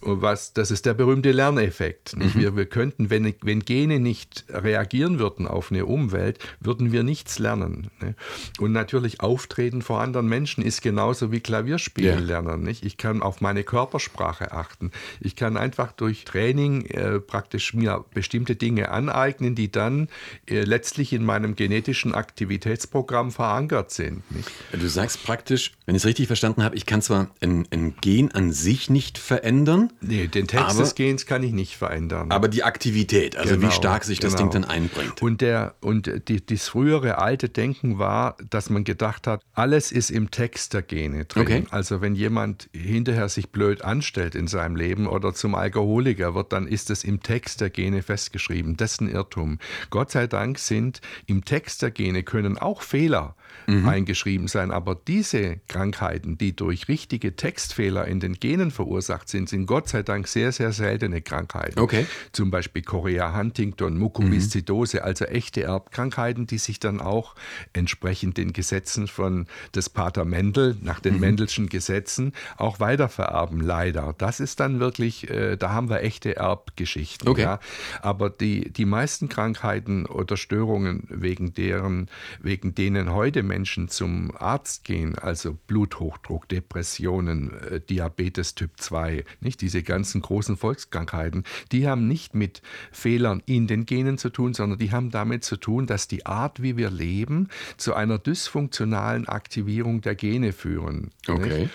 [0.00, 2.16] was das ist der berühmte Lerneffekt.
[2.16, 2.34] Mhm.
[2.34, 7.38] Wir, wir könnten, wenn, wenn Gene nicht reagieren würden auf eine Umwelt, würden wir nichts
[7.38, 7.90] lernen.
[8.00, 8.14] Ne?
[8.58, 12.24] Und natürlich Auftreten vor anderen Menschen ist genauso wie Klavierspielen ja.
[12.24, 12.62] lernen.
[12.62, 12.84] Nicht?
[12.84, 14.92] Ich kann auf meine Körpersprache achten.
[15.20, 20.08] Ich kann einfach durch Training äh, praktisch mir bestimmte Dinge aneignen, die dann
[20.48, 24.22] äh, letztlich in meinem genetischen Aktivitätsprogramm verankert sind.
[24.30, 24.50] Nicht?
[24.72, 28.32] Du sagst praktisch, wenn ich es richtig verstanden habe, ich kann zwar ein, ein Gen
[28.32, 29.92] an sich nicht verändern.
[30.00, 32.30] Nee, den Text aber, des Gens kann ich nicht verändern.
[32.30, 34.32] Aber die Aktivität, also genau, wie stark sich genau.
[34.32, 35.22] das Ding dann einbringt.
[35.22, 40.10] Und, der, und die, das frühere alte Denken war, dass man gedacht hat, alles ist
[40.10, 41.42] im Text der Gene drin.
[41.42, 41.64] Okay.
[41.70, 46.66] Also wenn jemand hinterher sich blöd anstellt in seinem Leben oder zum Alkoholiker wird, dann
[46.66, 48.76] ist es im Text der Gene festgeschrieben.
[48.76, 49.58] Das ist ein Irrtum.
[49.90, 53.34] Gott sei Dank sind im Text der Gene können auch Fehler
[53.66, 53.88] mhm.
[53.88, 54.70] eingeschrieben sein.
[54.70, 60.02] Aber diese Krankheiten, die durch richtige Textfehler in den Genen verursacht sind, sind Gott sei
[60.02, 61.78] Dank sehr, sehr seltene Krankheiten.
[61.78, 62.06] Okay.
[62.32, 65.02] Zum Beispiel Chorea Huntington, Mukoviszidose, mhm.
[65.04, 67.34] also echte Erbkrankheiten, die sich dann auch
[67.72, 71.20] entsprechend den Gesetzen von des Pater Mendel, nach den mhm.
[71.20, 74.14] Mendelschen Gesetzen, auch weitervererben, leider.
[74.18, 77.28] Das ist dann wirklich, äh, da haben wir echte Erbgeschichten.
[77.28, 77.42] Okay.
[77.42, 77.60] Ja.
[78.02, 82.08] Aber die, die meisten Krankheiten oder Störungen, wegen deren,
[82.40, 89.60] wegen denen heute Menschen zum Arzt gehen, also Bluthochdruck, Depressionen, äh, Diabetes Typ 2, nicht
[89.60, 94.78] diese ganzen großen Volkskrankheiten, die haben nicht mit Fehlern in den Genen zu tun, sondern
[94.78, 100.00] die haben damit zu tun, dass die Art, wie wir leben, zu einer dysfunktionalen Aktivierung
[100.00, 101.10] der Gene führen.
[101.26, 101.62] Okay.
[101.62, 101.70] Nicht?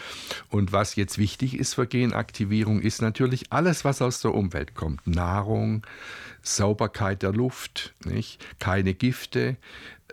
[0.49, 5.05] Und was jetzt wichtig ist für Genaktivierung, ist natürlich alles, was aus der Umwelt kommt.
[5.07, 5.85] Nahrung,
[6.41, 8.43] Sauberkeit der Luft, nicht?
[8.59, 9.57] keine Gifte,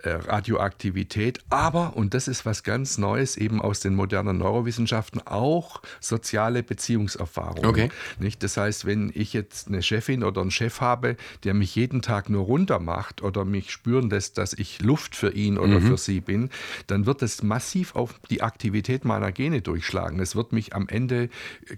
[0.03, 6.63] Radioaktivität, aber, und das ist was ganz Neues, eben aus den modernen Neurowissenschaften, auch soziale
[6.63, 7.65] Beziehungserfahrungen.
[7.65, 7.89] Okay.
[8.19, 8.43] Nicht?
[8.43, 12.29] Das heißt, wenn ich jetzt eine Chefin oder einen Chef habe, der mich jeden Tag
[12.29, 15.87] nur runter macht oder mich spüren lässt, dass ich Luft für ihn oder mhm.
[15.87, 16.49] für sie bin,
[16.87, 20.19] dann wird es massiv auf die Aktivität meiner Gene durchschlagen.
[20.19, 21.29] Es wird mich am Ende,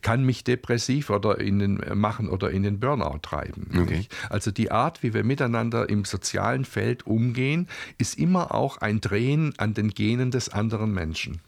[0.01, 3.67] kann mich depressiv oder in den, machen oder in den Burnout treiben.
[3.79, 4.07] Okay.
[4.29, 7.67] Also die Art, wie wir miteinander im sozialen Feld umgehen,
[7.97, 11.39] ist ist immer auch ein Drehen an den Genen des anderen Menschen.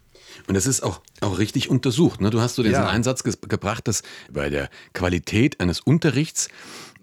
[0.47, 2.21] Und das ist auch, auch richtig untersucht.
[2.21, 2.29] Ne?
[2.29, 2.87] Du hast so diesen ja.
[2.87, 4.01] Einsatz ge gebracht, dass
[4.31, 6.47] bei der Qualität eines Unterrichts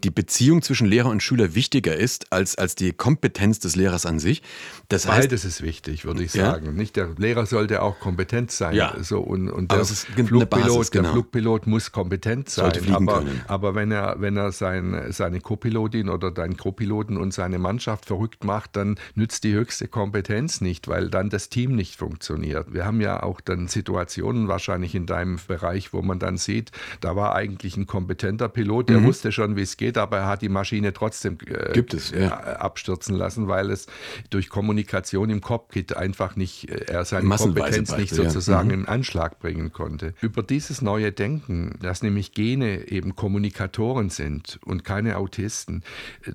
[0.04, 4.18] die Beziehung zwischen Lehrer und Schüler wichtiger ist als, als die Kompetenz des Lehrers an
[4.18, 4.42] sich.
[4.88, 6.66] Das heißt, Beides ist wichtig, würde ich sagen.
[6.66, 6.72] Ja?
[6.72, 8.74] Nicht der Lehrer sollte auch kompetent sein.
[8.74, 8.94] Ja.
[9.02, 11.02] So, und, und der, Flugpilot, Basis, genau.
[11.04, 12.72] der Flugpilot muss kompetent sein.
[12.92, 18.06] aber, aber wenn er, wenn er sein, seine Co-Pilotin oder deinen Co-Piloten und seine Mannschaft
[18.06, 22.72] verrückt macht, dann nützt die höchste Kompetenz nicht, weil dann das Team nicht funktioniert.
[22.72, 27.16] Wir haben ja auch dann Situationen wahrscheinlich in deinem Bereich, wo man dann sieht, da
[27.16, 29.06] war eigentlich ein kompetenter Pilot, der mhm.
[29.06, 32.10] wusste schon, wie es geht gedreht, aber er hat die Maschine trotzdem äh, Gibt es,
[32.10, 32.30] ja.
[32.30, 33.86] abstürzen lassen, weil es
[34.30, 38.76] durch Kommunikation im Cockpit einfach nicht, äh, er seine Kompetenz nicht sozusagen ja.
[38.76, 38.82] mhm.
[38.82, 40.14] in Anschlag bringen konnte.
[40.20, 45.82] Über dieses neue Denken, dass nämlich Gene eben Kommunikatoren sind und keine Autisten,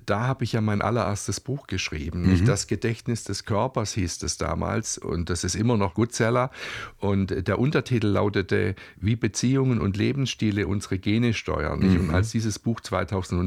[0.06, 2.22] da habe ich ja mein allererstes Buch geschrieben.
[2.22, 2.30] Mhm.
[2.30, 6.50] Nicht das Gedächtnis des Körpers hieß es damals und das ist immer noch Goodseller.
[6.98, 11.80] Und der Untertitel lautete, wie Beziehungen und Lebensstile unsere Gene steuern.
[11.80, 12.00] Mhm.
[12.00, 12.80] Und als dieses Buch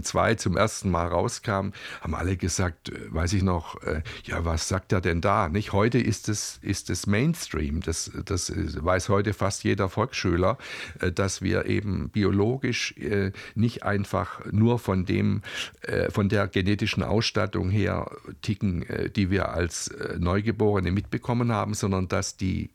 [0.03, 1.71] 2002 zum ersten Mal rauskam,
[2.01, 5.49] haben alle gesagt, äh, weiß ich noch, äh, ja, was sagt er denn da?
[5.49, 7.81] Nicht heute ist es, ist es Mainstream.
[7.81, 10.57] Das, das weiß heute fast jeder Volksschüler,
[10.99, 12.95] äh, dass wir eben biologisch
[13.55, 15.41] nicht einfach nur von dem,
[16.09, 18.85] von der genetischen Ausstattung her ticken,
[19.15, 22.71] die wir als Neugeborene mitbekommen haben, sondern dass die,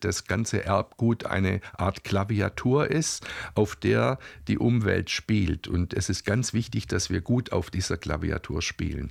[0.00, 4.18] das ganze Erbgut eine Art Klaviatur ist, auf der
[4.48, 5.68] die Umwelt spielt.
[5.68, 9.10] Und es ist ganz wichtig, dass wir gut auf dieser Klaviatur spielen.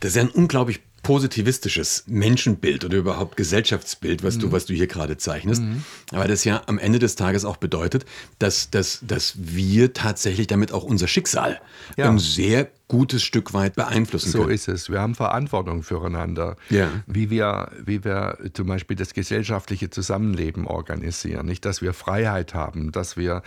[0.00, 4.40] Das ist ja ein unglaublich positivistisches Menschenbild oder überhaupt Gesellschaftsbild, was mhm.
[4.40, 5.62] du, was du hier gerade zeichnest.
[5.62, 5.84] Mhm.
[6.12, 8.04] Aber das ja am Ende des Tages auch bedeutet,
[8.38, 11.60] dass, dass, dass wir tatsächlich damit auch unser Schicksal
[11.96, 12.16] ja.
[12.18, 14.50] sehr gutes Stück weit beeinflussen so können.
[14.50, 14.90] So ist es.
[14.90, 16.90] Wir haben Verantwortung füreinander, ja.
[17.06, 21.46] wie, wir, wie wir zum Beispiel das gesellschaftliche Zusammenleben organisieren.
[21.46, 23.42] Nicht, dass wir Freiheit haben, dass wir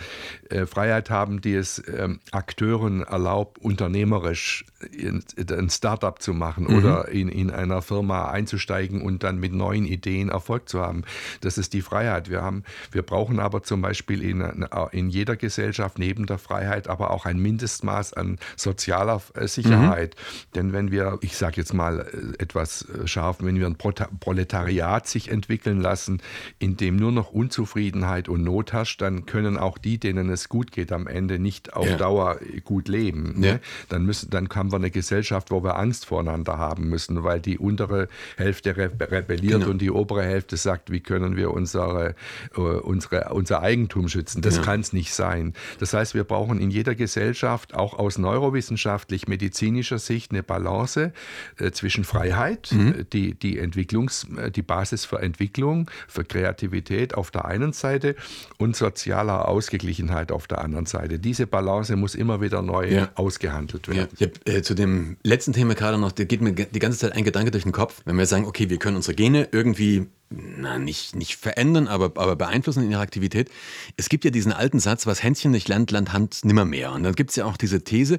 [0.50, 6.76] äh, Freiheit haben, die es ähm, Akteuren erlaubt, unternehmerisch in, ein Startup zu machen mhm.
[6.76, 11.04] oder in, in einer Firma einzusteigen und dann mit neuen Ideen Erfolg zu haben.
[11.40, 12.30] Das ist die Freiheit.
[12.30, 17.10] Wir, haben, wir brauchen aber zum Beispiel in, in jeder Gesellschaft neben der Freiheit aber
[17.10, 20.14] auch ein Mindestmaß an sozialer äh, Sicherheit.
[20.16, 20.54] Mhm.
[20.54, 25.06] Denn wenn wir, ich sage jetzt mal äh, etwas äh, scharf, wenn wir ein Proletariat
[25.06, 26.20] sich entwickeln lassen,
[26.58, 30.72] in dem nur noch Unzufriedenheit und Not herrscht, dann können auch die, denen es gut
[30.72, 31.96] geht, am Ende nicht auf ja.
[31.96, 33.40] Dauer gut leben.
[33.40, 33.46] Ne?
[33.46, 33.58] Ja.
[33.88, 37.58] Dann, müssen, dann haben wir eine Gesellschaft, wo wir Angst voreinander haben müssen, weil die
[37.58, 39.70] untere Hälfte rebelliert genau.
[39.70, 42.14] und die obere Hälfte sagt, wie können wir unsere,
[42.54, 44.42] unsere, unser Eigentum schützen.
[44.42, 44.62] Das ja.
[44.62, 45.54] kann es nicht sein.
[45.78, 51.12] Das heißt, wir brauchen in jeder Gesellschaft, auch aus neurowissenschaftlich medizinischer Sicht eine Balance
[51.58, 53.00] äh, zwischen Freiheit, mhm.
[53.00, 58.14] Äh, die, die, Entwicklungs-, äh, die Basis für Entwicklung, für Kreativität auf der einen Seite
[58.58, 61.18] und sozialer Ausgeglichenheit auf der anderen Seite.
[61.18, 63.08] Diese Balance muss immer wieder neu ja.
[63.14, 64.08] ausgehandelt werden.
[64.18, 64.26] Ja.
[64.26, 67.24] Hab, äh, zu dem letzten Thema gerade noch, da geht mir die ganze Zeit ein
[67.24, 71.14] Gedanke durch den Kopf, wenn wir sagen, okay, wir können unsere Gene irgendwie na, nicht,
[71.14, 73.50] nicht verändern, aber, aber beeinflussen in ihrer Aktivität.
[73.96, 76.92] Es gibt ja diesen alten Satz, was Hänschen nicht lernt, lernt Hand nimmermehr.
[76.92, 78.18] Und dann gibt es ja auch diese These,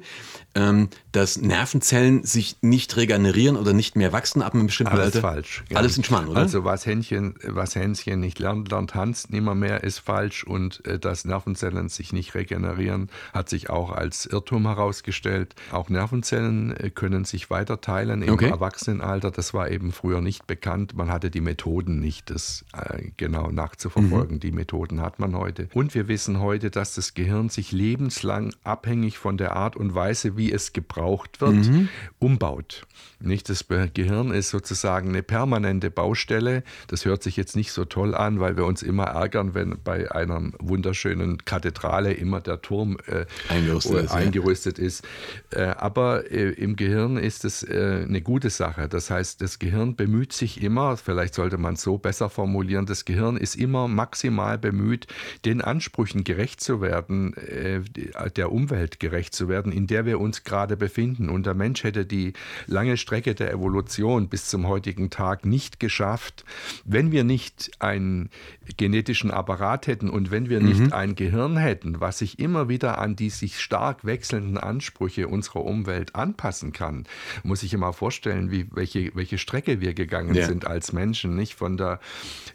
[0.54, 5.20] ähm, dass Nervenzellen sich nicht regenerieren oder nicht mehr wachsen ab einem bestimmten Alles Alter.
[5.20, 5.64] falsch.
[5.68, 5.76] Ja.
[5.76, 6.40] Alles in Schmarrn, oder?
[6.40, 11.24] Also was Händchen, was Hänschen nicht lernt, lernt Hans nimmermehr ist falsch und äh, dass
[11.24, 15.54] Nervenzellen sich nicht regenerieren, hat sich auch als Irrtum herausgestellt.
[15.72, 18.48] Auch Nervenzellen äh, können sich weiter teilen im okay.
[18.48, 19.30] Erwachsenenalter.
[19.30, 20.96] Das war eben früher nicht bekannt.
[20.96, 24.36] Man hatte die Methoden nicht, das äh, genau nachzuverfolgen.
[24.36, 24.40] Mhm.
[24.40, 25.68] Die Methoden hat man heute.
[25.74, 30.36] Und wir wissen heute, dass das Gehirn sich lebenslang abhängig von der Art und Weise,
[30.36, 31.88] wie es gebraucht wird, mhm.
[32.18, 32.86] umbaut.
[33.20, 33.48] Nicht?
[33.48, 36.62] Das Gehirn ist sozusagen eine permanente Baustelle.
[36.86, 40.10] Das hört sich jetzt nicht so toll an, weil wir uns immer ärgern, wenn bei
[40.12, 44.84] einer wunderschönen Kathedrale immer der Turm äh, eingerüstet, ist, eingerüstet ja.
[44.84, 45.04] ist.
[45.50, 48.88] Äh, aber äh, im Gehirn ist es äh, eine gute Sache.
[48.88, 53.04] Das heißt, das Gehirn bemüht sich immer, vielleicht sollte man es so besser formulieren, das
[53.04, 55.08] Gehirn ist immer maximal bemüht,
[55.44, 57.80] den Ansprüchen gerecht zu werden, äh,
[58.36, 61.28] der Umwelt gerecht zu werden, in der wir uns gerade befinden.
[61.28, 62.32] Und der Mensch hätte die
[62.66, 66.44] lange Strecke der Evolution bis zum heutigen Tag nicht geschafft,
[66.84, 68.28] wenn wir nicht einen
[68.76, 70.92] genetischen Apparat hätten und wenn wir nicht mhm.
[70.92, 76.14] ein Gehirn hätten, was sich immer wieder an die sich stark wechselnden Ansprüche unserer Umwelt
[76.14, 77.04] anpassen kann,
[77.42, 80.46] muss ich immer vorstellen, wie, welche, welche Strecke wir gegangen ja.
[80.46, 82.00] sind als Menschen, nicht von der,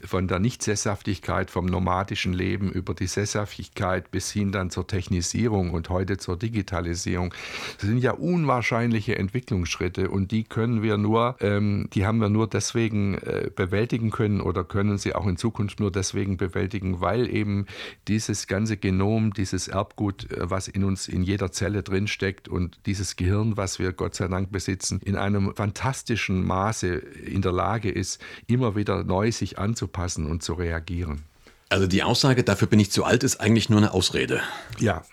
[0.04, 5.90] von der Nicht-Sesshaftigkeit, vom nomadischen Leben über die Sesshaftigkeit bis hin dann zur Technisierung und
[5.90, 7.34] heute zur Digitalisierung.
[7.80, 12.48] Das sind ja unwahrscheinliche Entwicklungsschritte und die können wir nur, ähm, die haben wir nur
[12.48, 17.66] deswegen äh, bewältigen können oder können sie auch in Zukunft nur deswegen bewältigen, weil eben
[18.08, 23.16] dieses ganze Genom, dieses Erbgut, äh, was in uns in jeder Zelle drinsteckt und dieses
[23.16, 28.22] Gehirn, was wir Gott sei Dank besitzen, in einem fantastischen Maße in der Lage ist,
[28.48, 31.24] immer wieder neu sich anzupassen und zu reagieren.
[31.70, 34.42] Also die Aussage, dafür bin ich zu alt, ist eigentlich nur eine Ausrede.
[34.80, 35.04] Ja,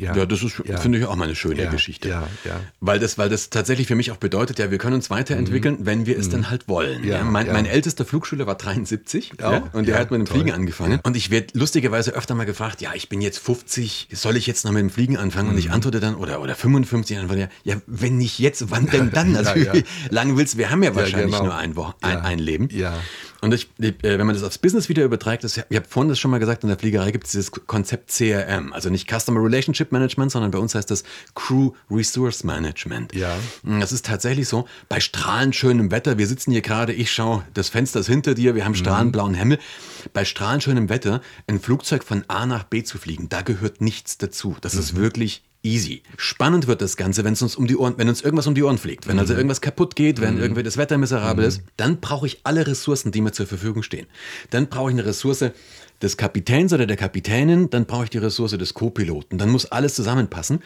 [0.00, 0.78] Ja, ja das ist, ja.
[0.78, 2.08] finde ich, auch mal eine schöne ja, Geschichte.
[2.08, 2.60] Ja, ja.
[2.80, 5.86] Weil das, weil das tatsächlich für mich auch bedeutet, ja, wir können uns weiterentwickeln, mhm.
[5.86, 6.32] wenn wir es mhm.
[6.32, 7.04] dann halt wollen.
[7.04, 10.38] Ja, mein, mein, ältester Flugschüler war 73 ja, und der hat mit dem toll.
[10.38, 11.00] Fliegen angefangen.
[11.02, 14.64] Und ich werde lustigerweise öfter mal gefragt, ja, ich bin jetzt 50, soll ich jetzt
[14.64, 15.48] noch mit dem Fliegen anfangen?
[15.48, 15.54] Mhm.
[15.54, 15.74] Und ich mhm.
[15.74, 19.30] antworte dann, oder, oder 55, dann ja, ja, wenn nicht jetzt, wann denn dann?
[19.40, 21.44] Also wie lange willst du, wir haben ja wahrscheinlich genau.
[21.44, 22.68] nur ein, Wo ein, ein Leben.
[22.70, 22.98] Ja.
[23.40, 26.18] Und ich, äh, wenn man das aufs Business wieder überträgt, das, ich habe vorhin das
[26.18, 29.92] schon mal gesagt, in der Fliegerei gibt es dieses Konzept CRM, also nicht Customer Relationship
[29.92, 33.14] Management, sondern bei uns heißt das Crew Resource Management.
[33.14, 33.36] Ja.
[33.62, 37.68] Das ist tatsächlich so, bei strahlend schönem Wetter, wir sitzen hier gerade, ich schaue, das
[37.68, 39.58] Fenster ist hinter dir, wir haben strahlend blauen Himmel.
[40.12, 44.18] Bei strahlend schönem Wetter ein Flugzeug von A nach B zu fliegen, da gehört nichts
[44.18, 44.56] dazu.
[44.60, 44.80] Das mhm.
[44.80, 46.02] ist wirklich easy.
[46.16, 48.62] Spannend wird das Ganze, wenn es uns um die Ohren, wenn uns irgendwas um die
[48.62, 49.40] Ohren fliegt, wenn also mhm.
[49.40, 50.42] irgendwas kaputt geht, wenn mhm.
[50.42, 51.48] irgendwie das Wetter miserabel mhm.
[51.48, 54.06] ist, dann brauche ich alle Ressourcen, die mir zur Verfügung stehen.
[54.50, 55.44] Dann brauche ich eine Ressource,
[56.02, 59.36] des Kapitäns oder der Kapitänin, dann brauche ich die Ressource des Co-Piloten.
[59.38, 60.60] Dann muss alles zusammenpassen.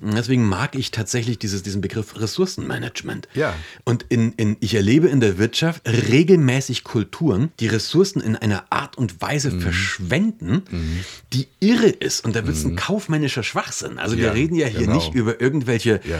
[0.00, 3.28] deswegen mag ich tatsächlich dieses, diesen Begriff Ressourcenmanagement.
[3.34, 3.54] Ja.
[3.84, 8.98] Und in, in, ich erlebe in der Wirtschaft regelmäßig Kulturen, die Ressourcen in einer Art
[8.98, 9.60] und Weise mhm.
[9.60, 11.04] verschwenden, mhm.
[11.32, 12.24] die irre ist.
[12.24, 12.72] Und da wird es mhm.
[12.72, 13.98] ein kaufmännischer Schwachsinn.
[13.98, 14.94] Also ja, wir reden ja hier genau.
[14.94, 16.18] nicht über irgendwelche ja.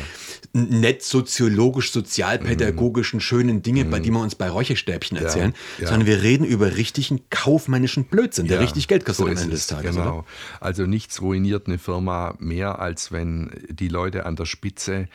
[0.53, 3.23] nett soziologisch, sozialpädagogischen, mhm.
[3.23, 4.03] schönen Dinge, bei mhm.
[4.05, 8.47] denen wir uns bei Räucherstäbchen erzählen, sondern wir reden über richtigen kaufmännischen Blödsinn.
[8.47, 9.97] Der richtig Geld kostet so am Ende des Tages.
[9.97, 10.19] Genau.
[10.19, 10.25] Oder?
[10.61, 15.09] Also nichts ruiniert eine Firma mehr, als wenn die Leute an der Spitze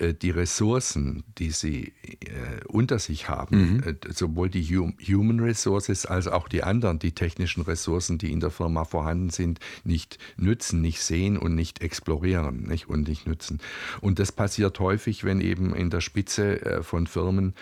[0.00, 3.82] die Ressourcen, die sie äh, unter sich haben, mhm.
[3.84, 8.40] äh, sowohl die hum Human Resources als auch die anderen, die technischen Ressourcen, die in
[8.40, 13.58] der Firma vorhanden sind, nicht nützen, nicht sehen und nicht explorieren nicht, und nicht nützen.
[14.00, 17.54] Und das passiert häufig, wenn eben in der Spitze äh, von Firmen,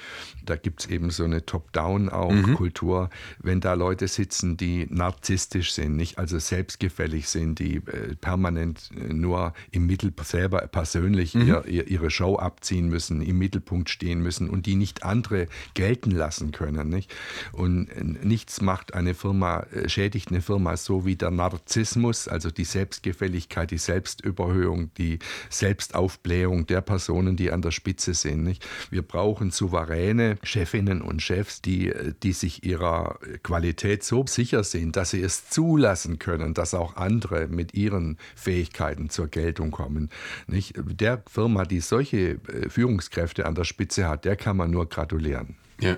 [0.45, 2.55] da gibt es eben so eine Top-Down auch mhm.
[2.55, 8.91] Kultur, wenn da Leute sitzen, die narzisstisch sind, nicht also selbstgefällig sind, die äh, permanent
[8.97, 11.49] äh, nur im Mittel selber persönlich mhm.
[11.49, 15.47] ihr, ihr, ihre Show Show abziehen müssen, im Mittelpunkt stehen müssen und die nicht andere
[15.75, 16.89] gelten lassen können.
[16.89, 17.15] Nicht?
[17.53, 17.89] Und
[18.25, 23.71] nichts macht eine Firma, äh, schädigt eine Firma so wie der Narzissmus, also die Selbstgefälligkeit,
[23.71, 25.19] die Selbstüberhöhung, die
[25.49, 28.43] Selbstaufblähung der Personen, die an der Spitze sind.
[28.43, 28.67] Nicht?
[28.91, 34.97] Wir brauchen souveräne Chefinnen und Chefs, die, äh, die sich ihrer Qualität so sicher sind,
[34.97, 40.11] dass sie es zulassen können, dass auch andere mit ihren Fähigkeiten zur Geltung kommen.
[40.47, 40.75] Nicht?
[40.77, 45.57] Der Firma, die solche äh, Führungskräfte an der Spitze hat, der kann man nur gratulieren.
[45.81, 45.97] Ja.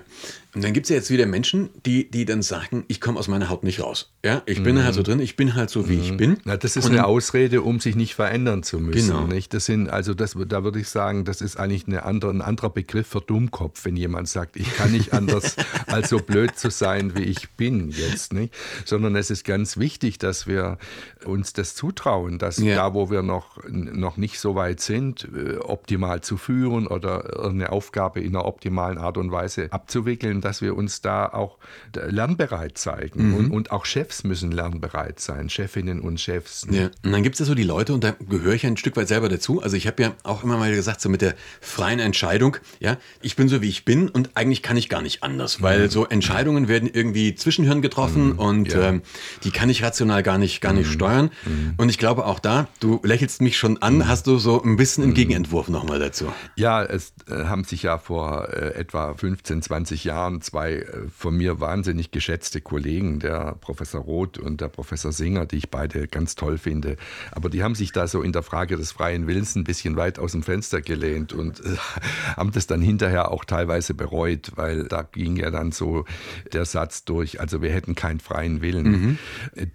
[0.53, 3.29] Und dann gibt es ja jetzt wieder Menschen, die, die dann sagen, ich komme aus
[3.29, 4.11] meiner Haut nicht raus.
[4.25, 4.83] Ja, ich bin mhm.
[4.83, 6.01] halt so drin, ich bin halt so, wie mhm.
[6.01, 6.37] ich bin.
[6.43, 9.07] Na, das ist und eine Ausrede, um sich nicht verändern zu müssen.
[9.07, 9.27] Genau.
[9.27, 9.53] Nicht?
[9.53, 12.69] Das sind, also das, da würde ich sagen, das ist eigentlich eine andere, ein anderer
[12.69, 15.55] Begriff für Dummkopf, wenn jemand sagt, ich kann nicht anders,
[15.87, 18.33] als so blöd zu sein, wie ich bin jetzt.
[18.33, 18.53] Nicht?
[18.83, 20.77] Sondern es ist ganz wichtig, dass wir
[21.23, 22.75] uns das zutrauen, dass ja.
[22.75, 27.71] da, wo wir noch, noch nicht so weit sind, äh, optimal zu führen oder eine
[27.71, 31.57] Aufgabe in einer optimalen Art und Weise abzuwickeln, dass wir uns da auch
[31.93, 33.29] lernbereit zeigen.
[33.29, 33.35] Mhm.
[33.35, 36.67] Und, und, auch Chefs müssen lernbereit sein, Chefinnen und Chefs.
[36.69, 36.89] Ja.
[37.03, 39.07] Und dann gibt es ja so die Leute, und da gehöre ich ein Stück weit
[39.07, 39.61] selber dazu.
[39.61, 43.35] Also ich habe ja auch immer mal gesagt, so mit der freien Entscheidung, ja, ich
[43.35, 45.89] bin so wie ich bin und eigentlich kann ich gar nicht anders, weil mhm.
[45.89, 48.39] so Entscheidungen werden irgendwie zwischenhirn getroffen mhm.
[48.39, 48.89] und ja.
[48.89, 49.01] ähm,
[49.43, 50.93] die kann ich rational gar nicht, gar nicht mhm.
[50.93, 51.31] steuern.
[51.45, 51.73] Mhm.
[51.77, 54.07] Und ich glaube auch da, du lächelst mich schon an, mhm.
[54.07, 56.31] hast du so ein bisschen einen Gegenentwurf nochmal dazu.
[56.55, 61.35] Ja, es äh, haben sich ja vor äh, etwa 15, 20 Jahren zwei äh, von
[61.35, 66.35] mir wahnsinnig geschätzte Kollegen, der Professor Roth und der Professor Singer, die ich beide ganz
[66.35, 66.95] toll finde.
[67.31, 70.19] Aber die haben sich da so in der Frage des freien Willens ein bisschen weit
[70.19, 71.75] aus dem Fenster gelehnt und äh,
[72.37, 76.05] haben das dann hinterher auch teilweise bereut, weil da ging ja dann so
[76.53, 78.91] der Satz durch, also wir hätten keinen freien Willen.
[78.91, 79.17] Mhm.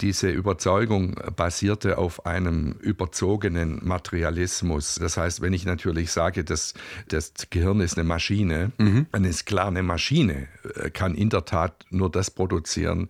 [0.00, 4.96] Diese Überzeugung basierte auf einem überzogenen Materialismus.
[5.00, 6.74] Das heißt, wenn ich natürlich sage, dass
[7.08, 9.06] das Gehirn ist eine Maschine, mhm.
[9.12, 10.45] dann ist klar, eine Maschine
[10.92, 13.08] kann in der Tat nur das produzieren,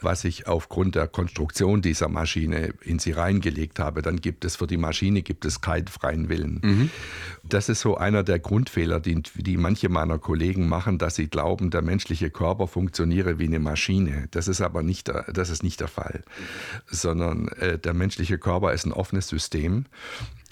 [0.00, 4.02] was ich aufgrund der Konstruktion dieser Maschine in sie reingelegt habe.
[4.02, 6.60] Dann gibt es für die Maschine gibt es keinen freien Willen.
[6.62, 6.90] Mhm.
[7.42, 11.70] Das ist so einer der Grundfehler, die, die manche meiner Kollegen machen, dass sie glauben,
[11.70, 14.28] der menschliche Körper funktioniere wie eine Maschine.
[14.30, 16.22] Das ist aber nicht, das ist nicht der Fall,
[16.86, 19.86] sondern äh, der menschliche Körper ist ein offenes System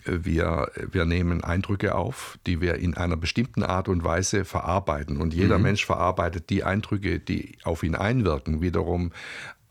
[0.05, 5.17] wir, wir nehmen Eindrücke auf, die wir in einer bestimmten Art und Weise verarbeiten.
[5.19, 5.65] Und jeder mhm.
[5.65, 9.13] Mensch verarbeitet die Eindrücke, die auf ihn einwirken, wiederum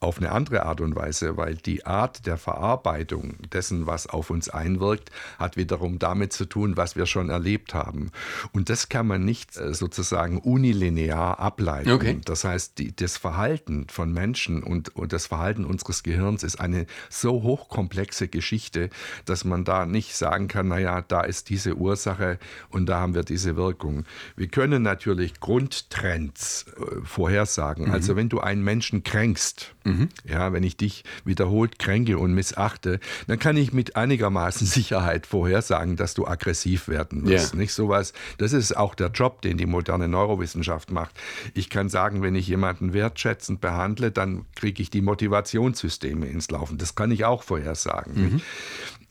[0.02, 4.50] auf eine andere Art und Weise, weil die Art der Verarbeitung dessen, was auf uns
[4.50, 8.12] einwirkt, hat wiederum damit zu tun, was wir schon erlebt haben.
[8.52, 11.92] Und das kann man nicht äh, sozusagen unilinear ableiten.
[11.92, 12.20] Okay.
[12.26, 16.88] Das heißt, die, das Verhalten von Menschen und, und das Verhalten unseres Gehirns ist eine
[17.10, 18.90] so hochkomplexe Geschichte,
[19.26, 22.40] dass man da nicht sagen kann, naja, da ist diese Ursache
[22.70, 24.06] und da haben wir diese Wirkung.
[24.36, 27.86] Wir können natürlich Grundtrends äh, vorhersagen.
[27.86, 27.92] Mhm.
[27.92, 29.91] Also wenn du einen Menschen kränkst, mhm.
[30.26, 35.96] Ja, wenn ich dich wiederholt kränke und missachte, dann kann ich mit einigermaßen Sicherheit vorhersagen,
[35.96, 37.54] dass du aggressiv werden wirst.
[37.54, 37.60] Ja.
[37.60, 38.14] Nicht sowas.
[38.38, 41.16] Das ist auch der Job, den die moderne Neurowissenschaft macht.
[41.54, 46.78] Ich kann sagen, wenn ich jemanden wertschätzend behandle, dann kriege ich die Motivationssysteme ins Laufen.
[46.78, 48.14] Das kann ich auch vorhersagen.
[48.16, 48.42] Mhm.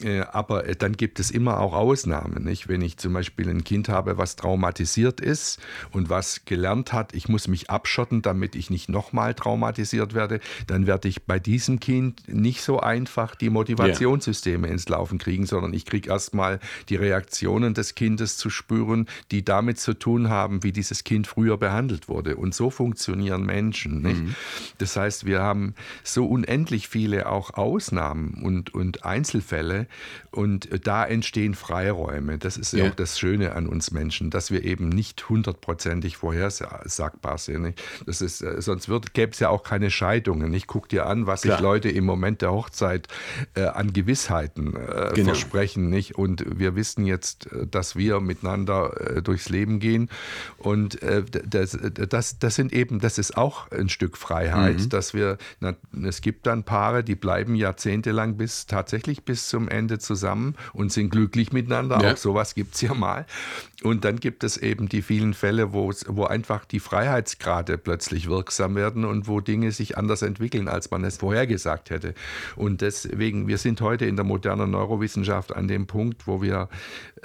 [0.03, 2.45] Äh, aber äh, dann gibt es immer auch Ausnahmen.
[2.45, 2.69] Nicht?
[2.69, 5.61] Wenn ich zum Beispiel ein Kind habe, was traumatisiert ist
[5.93, 10.87] und was gelernt hat, ich muss mich abschotten, damit ich nicht nochmal traumatisiert werde, dann
[10.87, 14.73] werde ich bei diesem Kind nicht so einfach die Motivationssysteme ja.
[14.73, 19.79] ins Laufen kriegen, sondern ich kriege erstmal die Reaktionen des Kindes zu spüren, die damit
[19.79, 22.37] zu tun haben, wie dieses Kind früher behandelt wurde.
[22.37, 24.03] Und so funktionieren Menschen.
[24.03, 24.35] Mhm.
[24.79, 25.75] Das heißt, wir haben
[26.05, 29.87] so unendlich viele auch Ausnahmen und, und Einzelfälle,
[30.31, 32.39] und da entstehen Freiräume.
[32.39, 32.89] Das ist ja.
[32.89, 37.75] auch das Schöne an uns Menschen, dass wir eben nicht hundertprozentig vorhersagbar sind.
[38.07, 40.53] Das ist, äh, sonst gäbe es ja auch keine Scheidungen.
[40.55, 41.57] Ich gucke dir an, was Klar.
[41.57, 43.09] sich Leute im Moment der Hochzeit
[43.55, 45.29] äh, an Gewissheiten äh, genau.
[45.29, 45.91] versprechen.
[45.91, 46.17] Nicht?
[46.17, 50.09] Und wir wissen jetzt, äh, dass wir miteinander äh, durchs Leben gehen.
[50.59, 54.89] Und äh, das, das, das sind eben, das ist auch ein Stück Freiheit, mhm.
[54.89, 55.75] dass wir, na,
[56.05, 60.93] es gibt dann Paare, die bleiben jahrzehntelang bis tatsächlich bis zum Ende Wochenende zusammen und
[60.93, 62.01] sind glücklich miteinander.
[62.03, 62.13] Ja.
[62.13, 63.27] Auch sowas gibt es ja mal.
[63.83, 68.75] Und dann gibt es eben die vielen Fälle, wo, wo einfach die Freiheitsgrade plötzlich wirksam
[68.75, 72.15] werden und wo Dinge sich anders entwickeln, als man es vorhergesagt hätte.
[72.57, 76.69] Und deswegen, wir sind heute in der modernen Neurowissenschaft an dem Punkt, wo wir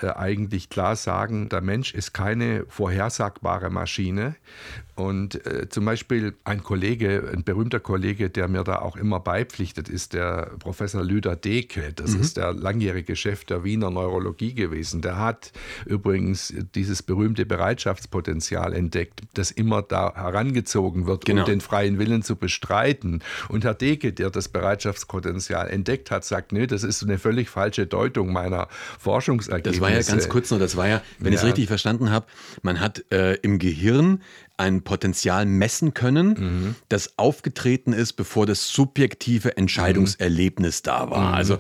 [0.02, 4.36] äh, eigentlich klar sagen, der Mensch ist keine vorhersagbare Maschine.
[4.96, 9.90] Und äh, zum Beispiel ein Kollege, ein berühmter Kollege, der mir da auch immer beipflichtet,
[9.90, 11.92] ist der Professor Lüder Deke.
[11.94, 12.22] Das mhm.
[12.22, 15.02] ist der langjährige Chef der Wiener Neurologie gewesen.
[15.02, 15.52] Der hat
[15.86, 21.42] übrigens dieses berühmte Bereitschaftspotenzial entdeckt, das immer da herangezogen wird, genau.
[21.42, 23.22] um den freien Willen zu bestreiten.
[23.50, 27.86] Und Herr Deke, der das Bereitschaftspotenzial entdeckt hat, sagt, nö, das ist eine völlig falsche
[27.86, 29.82] Deutung meiner Forschungsergebnisse.
[29.82, 31.40] Das war ja ganz kurz noch, das war ja, wenn ja.
[31.40, 32.28] ich es richtig verstanden habe,
[32.62, 34.22] man hat äh, im Gehirn
[34.58, 36.76] ein Potenzial messen können, mhm.
[36.90, 40.86] das aufgetreten ist, bevor das subjektive Entscheidungserlebnis mhm.
[40.86, 41.30] da war.
[41.30, 41.34] Mhm.
[41.36, 41.58] Also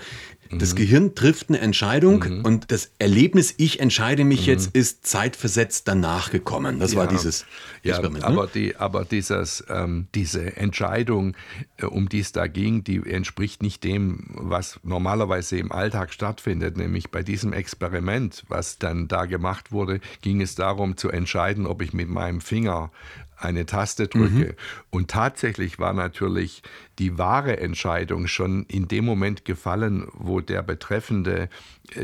[0.52, 0.78] das mhm.
[0.78, 2.46] Gehirn trifft eine Entscheidung mhm.
[2.46, 4.54] und das Erlebnis, ich entscheide mich mhm.
[4.54, 6.80] jetzt, ist zeitversetzt danach gekommen.
[6.80, 7.00] Das ja.
[7.00, 7.46] war dieses
[7.84, 8.24] ja, Experiment.
[8.24, 8.30] Ne?
[8.30, 11.36] Aber, die, aber dieses, ähm, diese Entscheidung,
[11.78, 16.78] äh, um die es da ging, die entspricht nicht dem, was normalerweise im Alltag stattfindet.
[16.78, 21.82] Nämlich bei diesem Experiment, was dann da gemacht wurde, ging es darum zu entscheiden, ob
[21.82, 22.91] ich mit meinem Finger
[23.38, 24.30] eine Taste drücke.
[24.30, 24.54] Mhm.
[24.90, 26.64] Und tatsächlich war natürlich
[27.00, 31.50] die wahre Entscheidung schon in dem Moment gefallen, wo der Betreffende,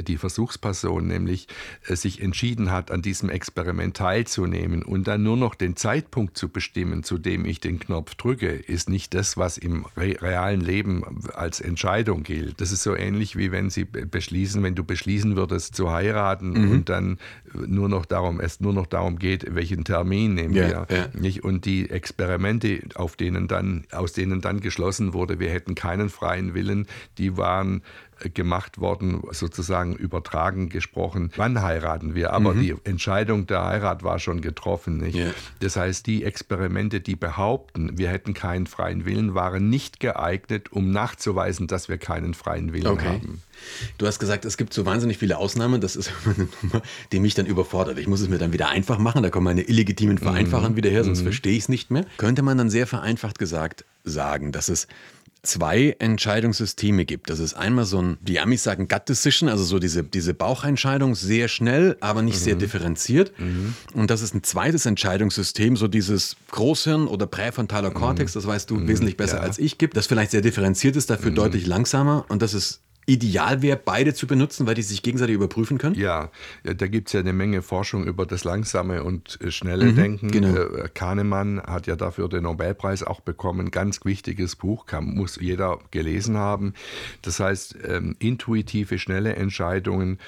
[0.02, 1.48] die Versuchsperson nämlich,
[1.88, 6.50] äh, sich entschieden hat, an diesem Experiment teilzunehmen und dann nur noch den Zeitpunkt zu
[6.50, 11.04] bestimmen, zu dem ich den Knopf drücke, ist nicht das, was im realen Leben
[11.34, 12.62] als Entscheidung gilt.
[12.62, 16.72] Das ist so ähnlich wie wenn Sie beschließen, wenn du beschließen würdest zu heiraten mhm.
[16.72, 17.18] und dann
[17.54, 20.88] nur noch darum, es nur noch darum geht, welchen Termin nehmen ja, wir.
[20.90, 21.08] Ja.
[21.14, 21.44] Nicht?
[21.44, 26.54] Und die Experimente, auf denen dann, aus denen dann geschlossen wurde, wir hätten keinen freien
[26.54, 27.82] Willen, die waren
[28.30, 32.34] gemacht worden, sozusagen übertragen gesprochen, wann heiraten wir.
[32.34, 32.62] Aber mhm.
[32.62, 34.98] die Entscheidung der Heirat war schon getroffen.
[34.98, 35.16] Nicht?
[35.16, 35.34] Yeah.
[35.60, 40.92] Das heißt, die Experimente, die behaupten, wir hätten keinen freien Willen, waren nicht geeignet, um
[40.92, 43.06] nachzuweisen, dass wir keinen freien Willen okay.
[43.06, 43.42] haben.
[43.98, 45.82] Du hast gesagt, es gibt so wahnsinnig viele Ausnahmen.
[45.82, 47.98] Das ist eine Nummer, die mich dann überfordert.
[47.98, 49.24] Ich muss es mir dann wieder einfach machen.
[49.24, 50.78] Da kommen meine illegitimen Vereinfachern mhm.
[50.78, 51.26] wieder her, sonst mhm.
[51.26, 52.06] verstehe ich es nicht mehr.
[52.18, 54.88] Könnte man dann sehr vereinfacht gesagt sagen, dass es
[55.44, 57.30] zwei Entscheidungssysteme gibt.
[57.30, 61.16] Das ist einmal so ein, die Amis sagen Gut Decision, also so diese, diese Bauchentscheidung,
[61.16, 62.44] sehr schnell, aber nicht mhm.
[62.44, 63.38] sehr differenziert.
[63.40, 63.76] Mhm.
[63.94, 68.40] Und das ist ein zweites Entscheidungssystem, so dieses Großhirn oder präfrontaler Kortex, mhm.
[68.40, 68.88] das weißt du mhm.
[68.88, 69.44] wesentlich besser ja.
[69.44, 71.36] als ich, gibt, das vielleicht sehr differenziert ist, dafür mhm.
[71.36, 72.26] deutlich langsamer.
[72.30, 75.96] Und das ist ideal wäre, beide zu benutzen, weil die sich gegenseitig überprüfen können?
[75.96, 76.30] Ja,
[76.64, 80.32] da gibt es ja eine Menge Forschung über das langsame und äh, schnelle mhm, Denken.
[80.32, 80.56] Genau.
[80.56, 83.72] Äh, Kahnemann hat ja dafür den Nobelpreis auch bekommen.
[83.72, 86.74] Ganz wichtiges Buch, kann, muss jeder gelesen haben.
[87.22, 90.20] Das heißt, ähm, intuitive, schnelle Entscheidungen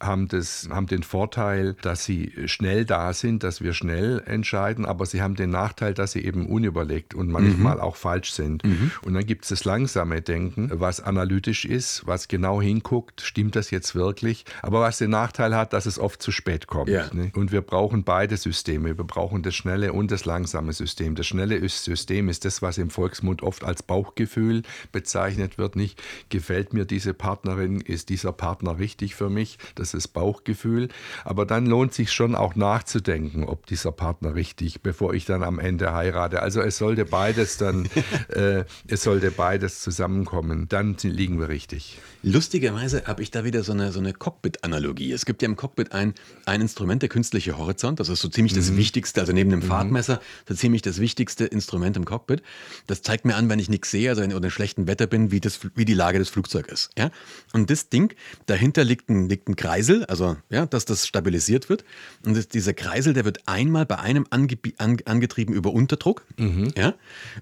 [0.00, 5.06] haben, das, haben den Vorteil, dass sie schnell da sind, dass wir schnell entscheiden, aber
[5.06, 7.82] sie haben den Nachteil, dass sie eben unüberlegt und manchmal mhm.
[7.82, 8.64] auch falsch sind.
[8.64, 8.90] Mhm.
[9.02, 13.70] Und dann gibt es das langsame Denken, was analytisch ist, was genau hinguckt, stimmt das
[13.70, 16.88] jetzt wirklich, aber was den Nachteil hat, dass es oft zu spät kommt.
[16.88, 17.12] Ja.
[17.12, 17.30] Ne?
[17.34, 18.96] Und wir brauchen beide Systeme.
[18.96, 21.14] Wir brauchen das schnelle und das langsame System.
[21.14, 25.76] Das schnelle System ist das, was im Volksmund oft als Bauchgefühl bezeichnet wird.
[25.76, 29.58] Nicht gefällt mir diese Partnerin, ist dieser Partner richtig für mich.
[29.74, 30.88] Das ist Bauchgefühl.
[31.24, 35.58] Aber dann lohnt sich schon auch nachzudenken, ob dieser Partner richtig, bevor ich dann am
[35.58, 36.42] Ende heirate.
[36.42, 37.88] Also es sollte beides dann,
[38.28, 40.68] äh, es sollte beides zusammenkommen.
[40.68, 41.98] Dann liegen wir richtig.
[42.22, 45.12] Lustigerweise habe ich da wieder so eine, so eine Cockpit-Analogie.
[45.12, 46.14] Es gibt ja im Cockpit ein,
[46.44, 47.98] ein Instrument, der künstliche Horizont.
[47.98, 48.76] Das ist so ziemlich das mhm.
[48.76, 49.64] Wichtigste, also neben dem mhm.
[49.64, 52.42] Fahrtmesser, so ziemlich das wichtigste Instrument im Cockpit.
[52.86, 55.30] Das zeigt mir an, wenn ich nichts sehe, also wenn ich unter schlechtem Wetter bin,
[55.30, 56.90] wie, das, wie die Lage des Flugzeugs ist.
[56.98, 57.10] Ja?
[57.54, 58.14] Und das Ding,
[58.46, 61.84] dahinter liegt ein, liegt ein Kreisel, also ja, dass das stabilisiert wird.
[62.24, 66.24] Und das, dieser Kreisel, der wird einmal bei einem ange, an, angetrieben über Unterdruck.
[66.36, 66.72] Mhm.
[66.76, 66.94] Ja?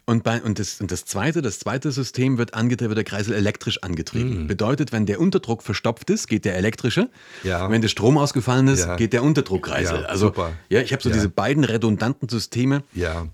[0.05, 3.35] Und, bei, und, das, und das zweite, das zweite System wird angetrieben, wird der Kreisel
[3.35, 4.43] elektrisch angetrieben.
[4.43, 4.47] Mhm.
[4.47, 7.11] Bedeutet, wenn der Unterdruck verstopft ist, geht der elektrische.
[7.43, 7.69] Ja.
[7.71, 8.97] Wenn der Strom ausgefallen ist, ja.
[8.97, 10.03] geht der Unterdruckkreisel.
[10.03, 10.53] Ja, also super.
[10.69, 12.83] ja, ich habe so diese beiden redundanten Systeme,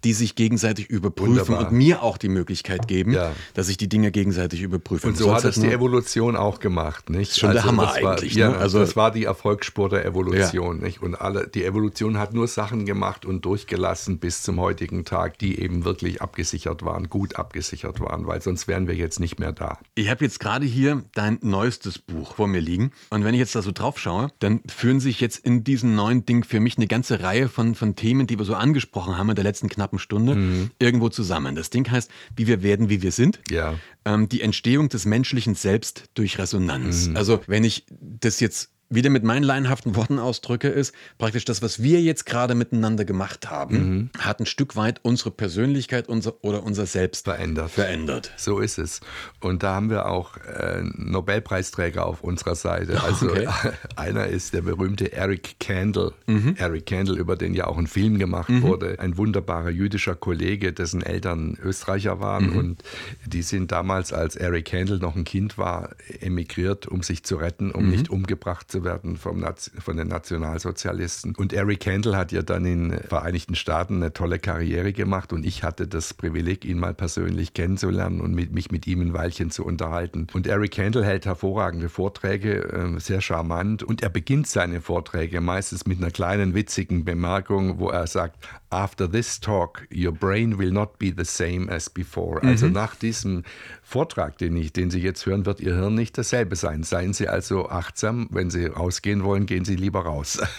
[0.03, 1.69] die sich gegenseitig überprüfen Wunderbar.
[1.69, 3.17] und mir auch die Möglichkeit geben,
[3.55, 5.07] dass ich die Dinge gegenseitig überprüfe.
[5.07, 7.37] Und so hat es die Evolution auch gemacht, nicht?
[7.39, 8.35] Schon also der Hammer war, eigentlich.
[8.35, 8.59] Ja, ne?
[8.59, 11.03] also das war die Erfolgsspur der Evolution, nicht?
[11.03, 15.59] Und alle, die Evolution hat nur Sachen gemacht und durchgelassen bis zum heutigen Tag, die
[15.59, 19.81] eben wirklich abgesichert waren, gut abgesichert waren, weil sonst wären wir jetzt nicht mehr da.
[19.97, 22.93] Ich habe jetzt gerade hier dein neuestes Buch vor mir liegen.
[23.11, 26.25] Und wenn ich jetzt da so drauf schaue, dann führen sich jetzt in diesem neuen
[26.25, 29.35] Ding für mich eine ganze Reihe von, von Themen, die wir so angesprochen haben in
[29.35, 30.71] der letzten knappen Stunde, mhm.
[30.79, 31.57] irgendwo zusammen.
[31.57, 33.41] Das Ding heißt, wie wir werden, wie wir sind.
[33.51, 33.75] Ja.
[34.05, 37.09] Ähm, die Entstehung des menschlichen Selbst durch Resonanz.
[37.09, 37.17] Mhm.
[37.17, 41.83] Also wenn ich das jetzt wieder mit meinen laienhaften Worten ausdrücke, ist praktisch das, was
[41.83, 44.11] wir jetzt gerade miteinander gemacht haben, mhm.
[44.19, 47.71] hat ein Stück weit unsere Persönlichkeit unser, oder unser Selbst verändert.
[47.71, 48.33] verändert.
[48.37, 49.01] So ist es.
[49.41, 53.03] Und da haben wir auch äh, Nobelpreisträger auf unserer Seite.
[53.05, 53.47] Also okay.
[53.97, 56.13] einer ist der berühmte Eric Kandel.
[56.27, 56.55] Mhm.
[56.57, 58.63] Eric Kandel, über den ja auch ein Film gemacht mhm.
[58.63, 58.99] wurde.
[58.99, 62.51] Ein wunderbarer jüdischer Kollege, dessen Eltern Österreicher waren.
[62.51, 62.57] Mhm.
[62.57, 62.83] Und
[63.27, 65.91] die sind damals, als Eric Kandel noch ein Kind war,
[66.21, 67.91] emigriert, um sich zu retten, um mhm.
[67.91, 69.45] nicht umgebracht zu werden vom
[69.79, 71.35] von den Nationalsozialisten.
[71.37, 75.45] Und Eric Kendall hat ja dann in den Vereinigten Staaten eine tolle Karriere gemacht und
[75.45, 79.51] ich hatte das Privileg, ihn mal persönlich kennenzulernen und mit, mich mit ihm ein Weilchen
[79.51, 80.27] zu unterhalten.
[80.33, 85.87] Und Eric Kendall hält hervorragende Vorträge, äh, sehr charmant und er beginnt seine Vorträge meistens
[85.87, 88.37] mit einer kleinen witzigen Bemerkung, wo er sagt,
[88.71, 92.43] After this talk, your brain will not be the same as before.
[92.43, 92.73] Also mhm.
[92.73, 93.45] nach diesem
[93.87, 96.83] Vortrag, den, ich, den Sie jetzt hören, wird Ihr Hirn nicht dasselbe sein.
[96.83, 98.29] Seien Sie also achtsam.
[98.31, 100.41] Wenn Sie rausgehen wollen, gehen Sie lieber raus.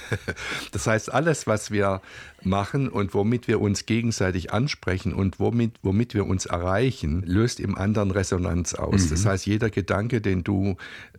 [0.71, 2.01] Das heißt, alles, was wir
[2.45, 7.75] machen und womit wir uns gegenseitig ansprechen und womit, womit wir uns erreichen, löst im
[7.77, 9.05] anderen Resonanz aus.
[9.05, 9.09] Mhm.
[9.09, 10.77] Das heißt, jeder Gedanke, den du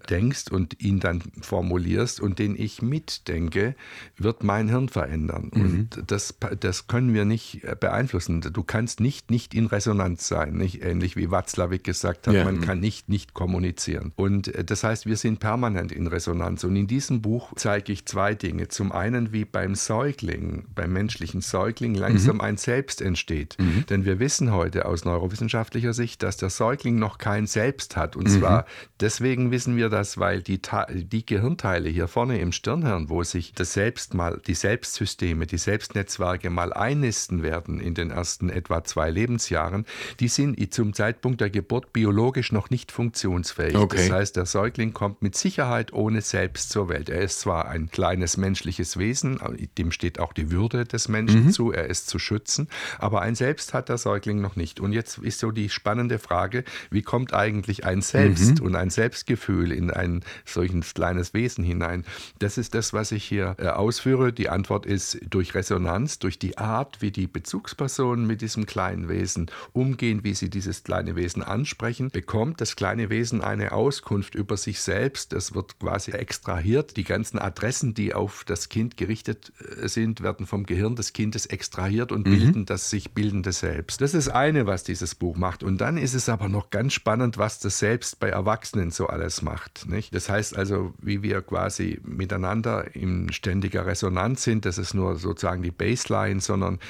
[0.09, 3.75] denkst und ihn dann formulierst und den ich mitdenke,
[4.17, 5.51] wird mein Hirn verändern.
[5.53, 5.61] Mhm.
[5.63, 8.41] Und das, das können wir nicht beeinflussen.
[8.41, 12.45] Du kannst nicht nicht in Resonanz sein, nicht ähnlich wie Watzlawick gesagt hat, ja.
[12.45, 14.13] man kann nicht nicht kommunizieren.
[14.17, 16.65] Und äh, das heißt, wir sind permanent in Resonanz.
[16.65, 18.69] Und in diesem Buch zeige ich zwei Dinge.
[18.69, 22.41] Zum einen, wie beim Säugling, beim menschlichen Säugling langsam mhm.
[22.43, 23.57] ein Selbst entsteht.
[23.59, 23.87] Mhm.
[23.89, 28.17] Denn wir wissen heute aus neurowissenschaftlicher Sicht, dass der Säugling noch kein Selbst hat.
[28.17, 28.39] Und mhm.
[28.39, 28.67] zwar
[29.01, 30.61] deswegen wissen wir das, weil die,
[30.93, 36.51] die Gehirnteile hier vorne im Stirnhirn, wo sich das Selbst mal, die Selbstsysteme, die Selbstnetzwerke
[36.51, 39.87] mal einnisten werden in den ersten etwa zwei Lebensjahren,
[40.21, 43.77] die sind zum Zeitpunkt der Geburt biologisch noch nicht funktionsfähig.
[43.77, 43.97] Okay.
[43.97, 47.09] Das heißt, der Säugling kommt mit Sicherheit ohne Selbst zur Welt.
[47.09, 49.39] Er ist zwar ein kleines menschliches Wesen,
[49.79, 51.51] dem steht auch die Würde des Menschen mhm.
[51.51, 54.81] zu, er ist zu schützen, aber ein Selbst hat der Säugling noch nicht.
[54.81, 58.67] Und jetzt ist so die spannende Frage, wie kommt eigentlich ein Selbst mhm.
[58.67, 62.05] und ein Selbstgefühl in ein solches kleines Wesen hinein?
[62.39, 64.33] Das ist das, was ich hier äh, ausführe.
[64.33, 69.51] Die Antwort ist durch Resonanz, durch die Art, wie die Bezugspersonen mit diesem kleinen Wesen
[69.73, 74.81] umgehen, wie sie dieses kleine Wesen ansprechen, bekommt das kleine Wesen eine Auskunft über sich
[74.81, 75.33] selbst.
[75.33, 76.97] Das wird quasi extrahiert.
[76.97, 81.47] Die ganzen Adressen, die auf das Kind gerichtet äh, sind, werden vom Gehirn des Kindes
[81.47, 82.31] extrahiert und mhm.
[82.31, 84.01] bilden das sich bildende Selbst.
[84.01, 85.63] Das ist eine, was dieses Buch macht.
[85.63, 89.43] Und dann ist es aber noch ganz spannend, was das Selbst bei Erwachsenen so alles
[89.43, 89.89] macht.
[89.89, 90.15] Nicht?
[90.15, 95.63] Das heißt also, wie wir quasi miteinander in ständiger Resonanz sind, das ist nur sozusagen
[95.63, 96.81] die Baseline, sondern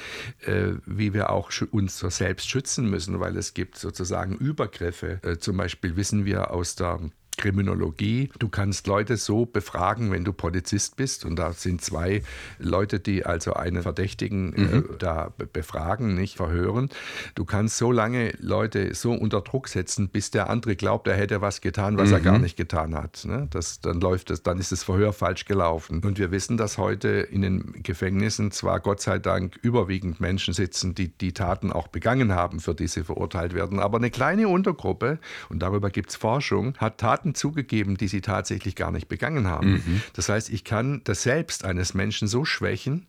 [0.45, 5.19] äh, wie wir auch uns selbst schützen müssen, weil es gibt sozusagen Übergriffe.
[5.23, 6.99] Äh, zum Beispiel wissen wir aus der
[7.37, 8.29] Kriminologie.
[8.39, 11.25] Du kannst Leute so befragen, wenn du Polizist bist.
[11.25, 12.23] Und da sind zwei
[12.59, 14.77] Leute, die also einen Verdächtigen äh, mhm.
[14.77, 16.89] äh, da befragen, nicht verhören.
[17.35, 21.41] Du kannst so lange Leute so unter Druck setzen, bis der andere glaubt, er hätte
[21.41, 22.15] was getan, was mhm.
[22.15, 23.23] er gar nicht getan hat.
[23.25, 23.47] Ne?
[23.51, 26.01] Das, dann läuft es, dann ist das Verhör falsch gelaufen.
[26.03, 30.95] Und wir wissen, dass heute in den Gefängnissen zwar Gott sei Dank überwiegend Menschen sitzen,
[30.95, 35.19] die die Taten auch begangen haben, für die sie verurteilt werden, aber eine kleine Untergruppe,
[35.49, 39.73] und darüber gibt es Forschung, hat Taten zugegeben, die sie tatsächlich gar nicht begangen haben.
[39.73, 40.01] Mhm.
[40.13, 43.07] Das heißt, ich kann das Selbst eines Menschen so schwächen,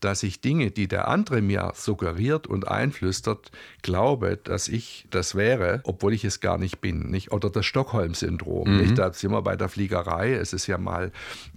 [0.00, 3.50] dass ich Dinge, die der andere mir suggeriert und einflüstert,
[3.82, 7.10] glaube, dass ich das wäre, obwohl ich es gar nicht bin.
[7.10, 7.32] Nicht?
[7.32, 8.78] Oder das Stockholm-Syndrom.
[8.78, 8.94] Mhm.
[8.94, 10.32] Da sind wir bei der Fliegerei.
[10.32, 11.12] Es ist ja mal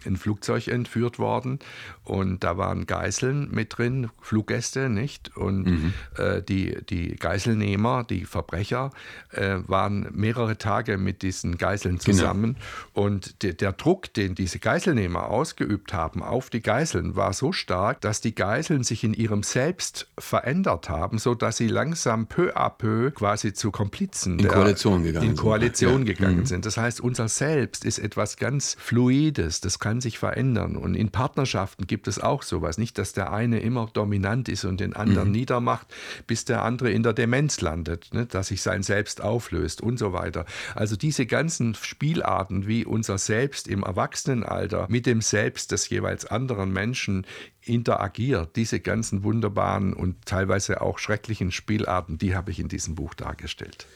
[0.06, 1.60] ein Flugzeug entführt worden
[2.04, 5.36] und da waren Geiseln mit drin, Fluggäste, nicht?
[5.38, 5.94] Und mhm.
[6.18, 8.92] äh, die, die Geiselnehmer, die Verbrecher,
[9.32, 12.18] äh, waren mehrere Tage mit diesen Geiseln genau.
[12.18, 12.58] zusammen.
[12.94, 13.06] Genau.
[13.06, 18.02] Und de, der Druck, den diese Geiselnehmer ausgeübt haben auf die Geiseln, war so stark,
[18.02, 23.12] dass die Geiseln sich in ihrem Selbst verändert haben, sodass sie langsam peu à peu
[23.12, 26.06] quasi zu Komplizen in Koalition gegangen, in Koalition sind.
[26.06, 26.46] gegangen ja.
[26.46, 26.66] sind.
[26.66, 30.76] Das heißt, unser Selbst ist etwas ganz Fluides, das kann sich verändern.
[30.76, 32.78] Und in Partnerschaften gibt es auch sowas.
[32.78, 35.36] Nicht, dass der eine immer dominant ist und den anderen mhm.
[35.36, 35.88] niedermacht,
[36.28, 38.26] bis der andere in der Demenz landet, ne?
[38.26, 40.46] dass sich sein Selbst auflöst und so weiter.
[40.76, 46.72] Also diese ganzen Spielarten, wie unser Selbst im Erwachsenenalter mit dem Selbst des jeweils anderen
[46.72, 47.26] Menschen
[47.66, 48.56] interagiert.
[48.56, 53.88] Diese ganzen wunderbaren und teilweise auch schrecklichen Spielarten, die habe ich in diesem Buch dargestellt.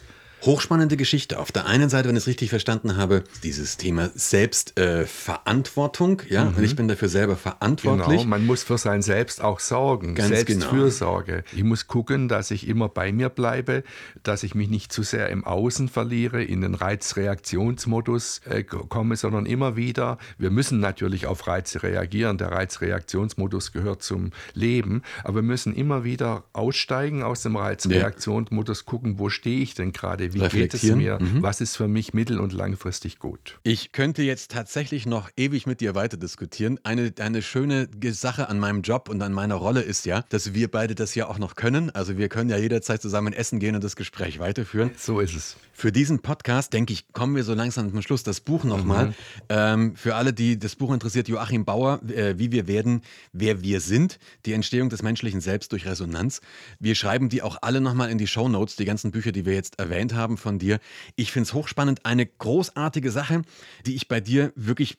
[0.44, 1.40] Hochspannende Geschichte.
[1.40, 6.22] Auf der einen Seite, wenn ich es richtig verstanden habe, dieses Thema Selbstverantwortung.
[6.30, 6.64] Äh, ja, mhm.
[6.64, 8.20] ich bin dafür selber verantwortlich.
[8.20, 10.14] Genau, man muss für sein Selbst auch sorgen.
[10.14, 11.32] Ganz Selbstfürsorge.
[11.32, 11.44] Genau.
[11.56, 13.84] Ich muss gucken, dass ich immer bei mir bleibe,
[14.22, 19.48] dass ich mich nicht zu sehr im Außen verliere, in den Reizreaktionsmodus äh, komme, sondern
[19.48, 20.20] immer wieder.
[20.38, 22.38] Wir müssen natürlich auf Reize reagieren.
[22.38, 25.02] Der Reizreaktionsmodus gehört zum Leben.
[25.24, 30.28] Aber wir müssen immer wieder aussteigen aus dem Reizreaktionsmodus, gucken, wo stehe ich denn gerade
[30.42, 31.42] wie geht es mir, mhm.
[31.42, 33.60] was ist für mich mittel- und langfristig gut.
[33.64, 36.80] Ich könnte jetzt tatsächlich noch ewig mit dir weiter diskutieren.
[36.84, 40.70] Eine, eine schöne Sache an meinem Job und an meiner Rolle ist ja, dass wir
[40.70, 41.90] beide das ja auch noch können.
[41.92, 44.92] Also wir können ja jederzeit zusammen essen gehen und das Gespräch weiterführen.
[44.98, 45.58] So ist es.
[45.80, 48.24] Für diesen Podcast, denke ich, kommen wir so langsam zum Schluss.
[48.24, 49.10] Das Buch nochmal.
[49.10, 49.14] Mhm.
[49.50, 53.80] Ähm, für alle, die das Buch interessiert, Joachim Bauer, äh, Wie wir werden, wer wir
[53.80, 54.18] sind.
[54.48, 56.42] Die Entstehung des menschlichen Selbst durch Resonanz.
[56.80, 59.54] Wir schreiben die auch alle nochmal in die Show Notes, die ganzen Bücher, die wir
[59.54, 60.80] jetzt erwähnt haben von dir.
[61.16, 62.08] Ich finde es hochspannend.
[62.08, 63.44] Eine großartige Sache,
[63.86, 64.98] die ich bei dir wirklich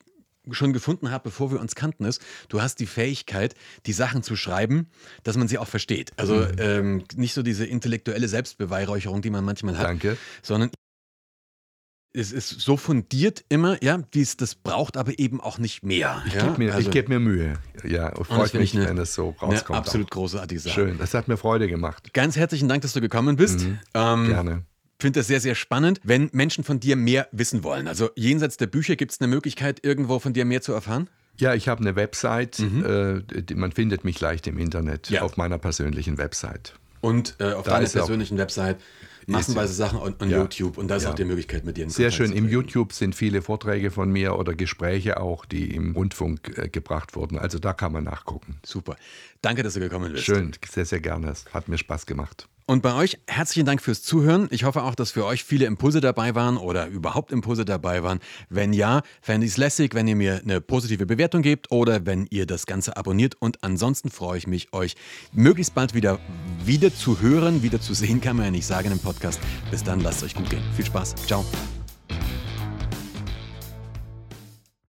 [0.51, 4.35] schon gefunden habe, bevor wir uns kannten, ist, du hast die Fähigkeit, die Sachen zu
[4.35, 4.87] schreiben,
[5.23, 6.11] dass man sie auch versteht.
[6.17, 6.55] Also mhm.
[6.57, 10.17] ähm, nicht so diese intellektuelle Selbstbeweihräucherung, die man manchmal hat, Danke.
[10.41, 10.71] sondern
[12.11, 16.23] es ist so fundiert immer, ja, wie es das braucht, aber eben auch nicht mehr.
[16.25, 16.47] Ich ja?
[16.47, 17.53] gebe mir, also, geb mir Mühe.
[17.83, 19.77] Ja, freut mich, eine, wenn es so rauskommt.
[19.77, 20.11] absolut auch.
[20.11, 20.73] großartig Sache.
[20.73, 22.13] Schön, das hat mir Freude gemacht.
[22.13, 23.61] Ganz herzlichen Dank, dass du gekommen bist.
[23.61, 24.63] Mhm, ähm, gerne
[24.99, 27.87] finde das sehr, sehr spannend, wenn Menschen von dir mehr wissen wollen.
[27.87, 31.09] Also jenseits der Bücher gibt es eine Möglichkeit, irgendwo von dir mehr zu erfahren?
[31.37, 32.59] Ja, ich habe eine Website.
[32.59, 33.23] Mhm.
[33.25, 35.21] Äh, man findet mich leicht im Internet ja.
[35.21, 36.73] auf meiner persönlichen Website.
[37.01, 38.77] Und äh, auf da deiner persönlichen Website
[39.29, 40.39] massenweise Sachen on ja.
[40.39, 41.11] YouTube und da ist ja.
[41.11, 42.31] auch die Möglichkeit mit dir in Sehr schön.
[42.31, 47.15] Im YouTube sind viele Vorträge von mir oder Gespräche auch, die im Rundfunk äh, gebracht
[47.15, 47.37] wurden.
[47.37, 48.57] Also da kann man nachgucken.
[48.65, 48.95] Super.
[49.41, 50.25] Danke, dass du gekommen bist.
[50.25, 51.33] Schön, sehr, sehr gerne.
[51.53, 52.47] Hat mir Spaß gemacht.
[52.69, 54.47] Und bei euch herzlichen Dank fürs Zuhören.
[54.51, 58.19] Ich hoffe auch, dass für euch viele Impulse dabei waren oder überhaupt Impulse dabei waren.
[58.47, 62.27] Wenn ja, fände ich es lässig, wenn ihr mir eine positive Bewertung gebt oder wenn
[62.29, 63.33] ihr das Ganze abonniert.
[63.39, 64.95] Und ansonsten freue ich mich, euch
[65.31, 66.19] möglichst bald wieder,
[66.63, 69.39] wieder zu hören, wieder zu sehen, kann man ja nicht sagen im Podcast.
[69.71, 70.61] Bis dann, lasst es euch gut gehen.
[70.75, 71.15] Viel Spaß.
[71.25, 71.43] Ciao.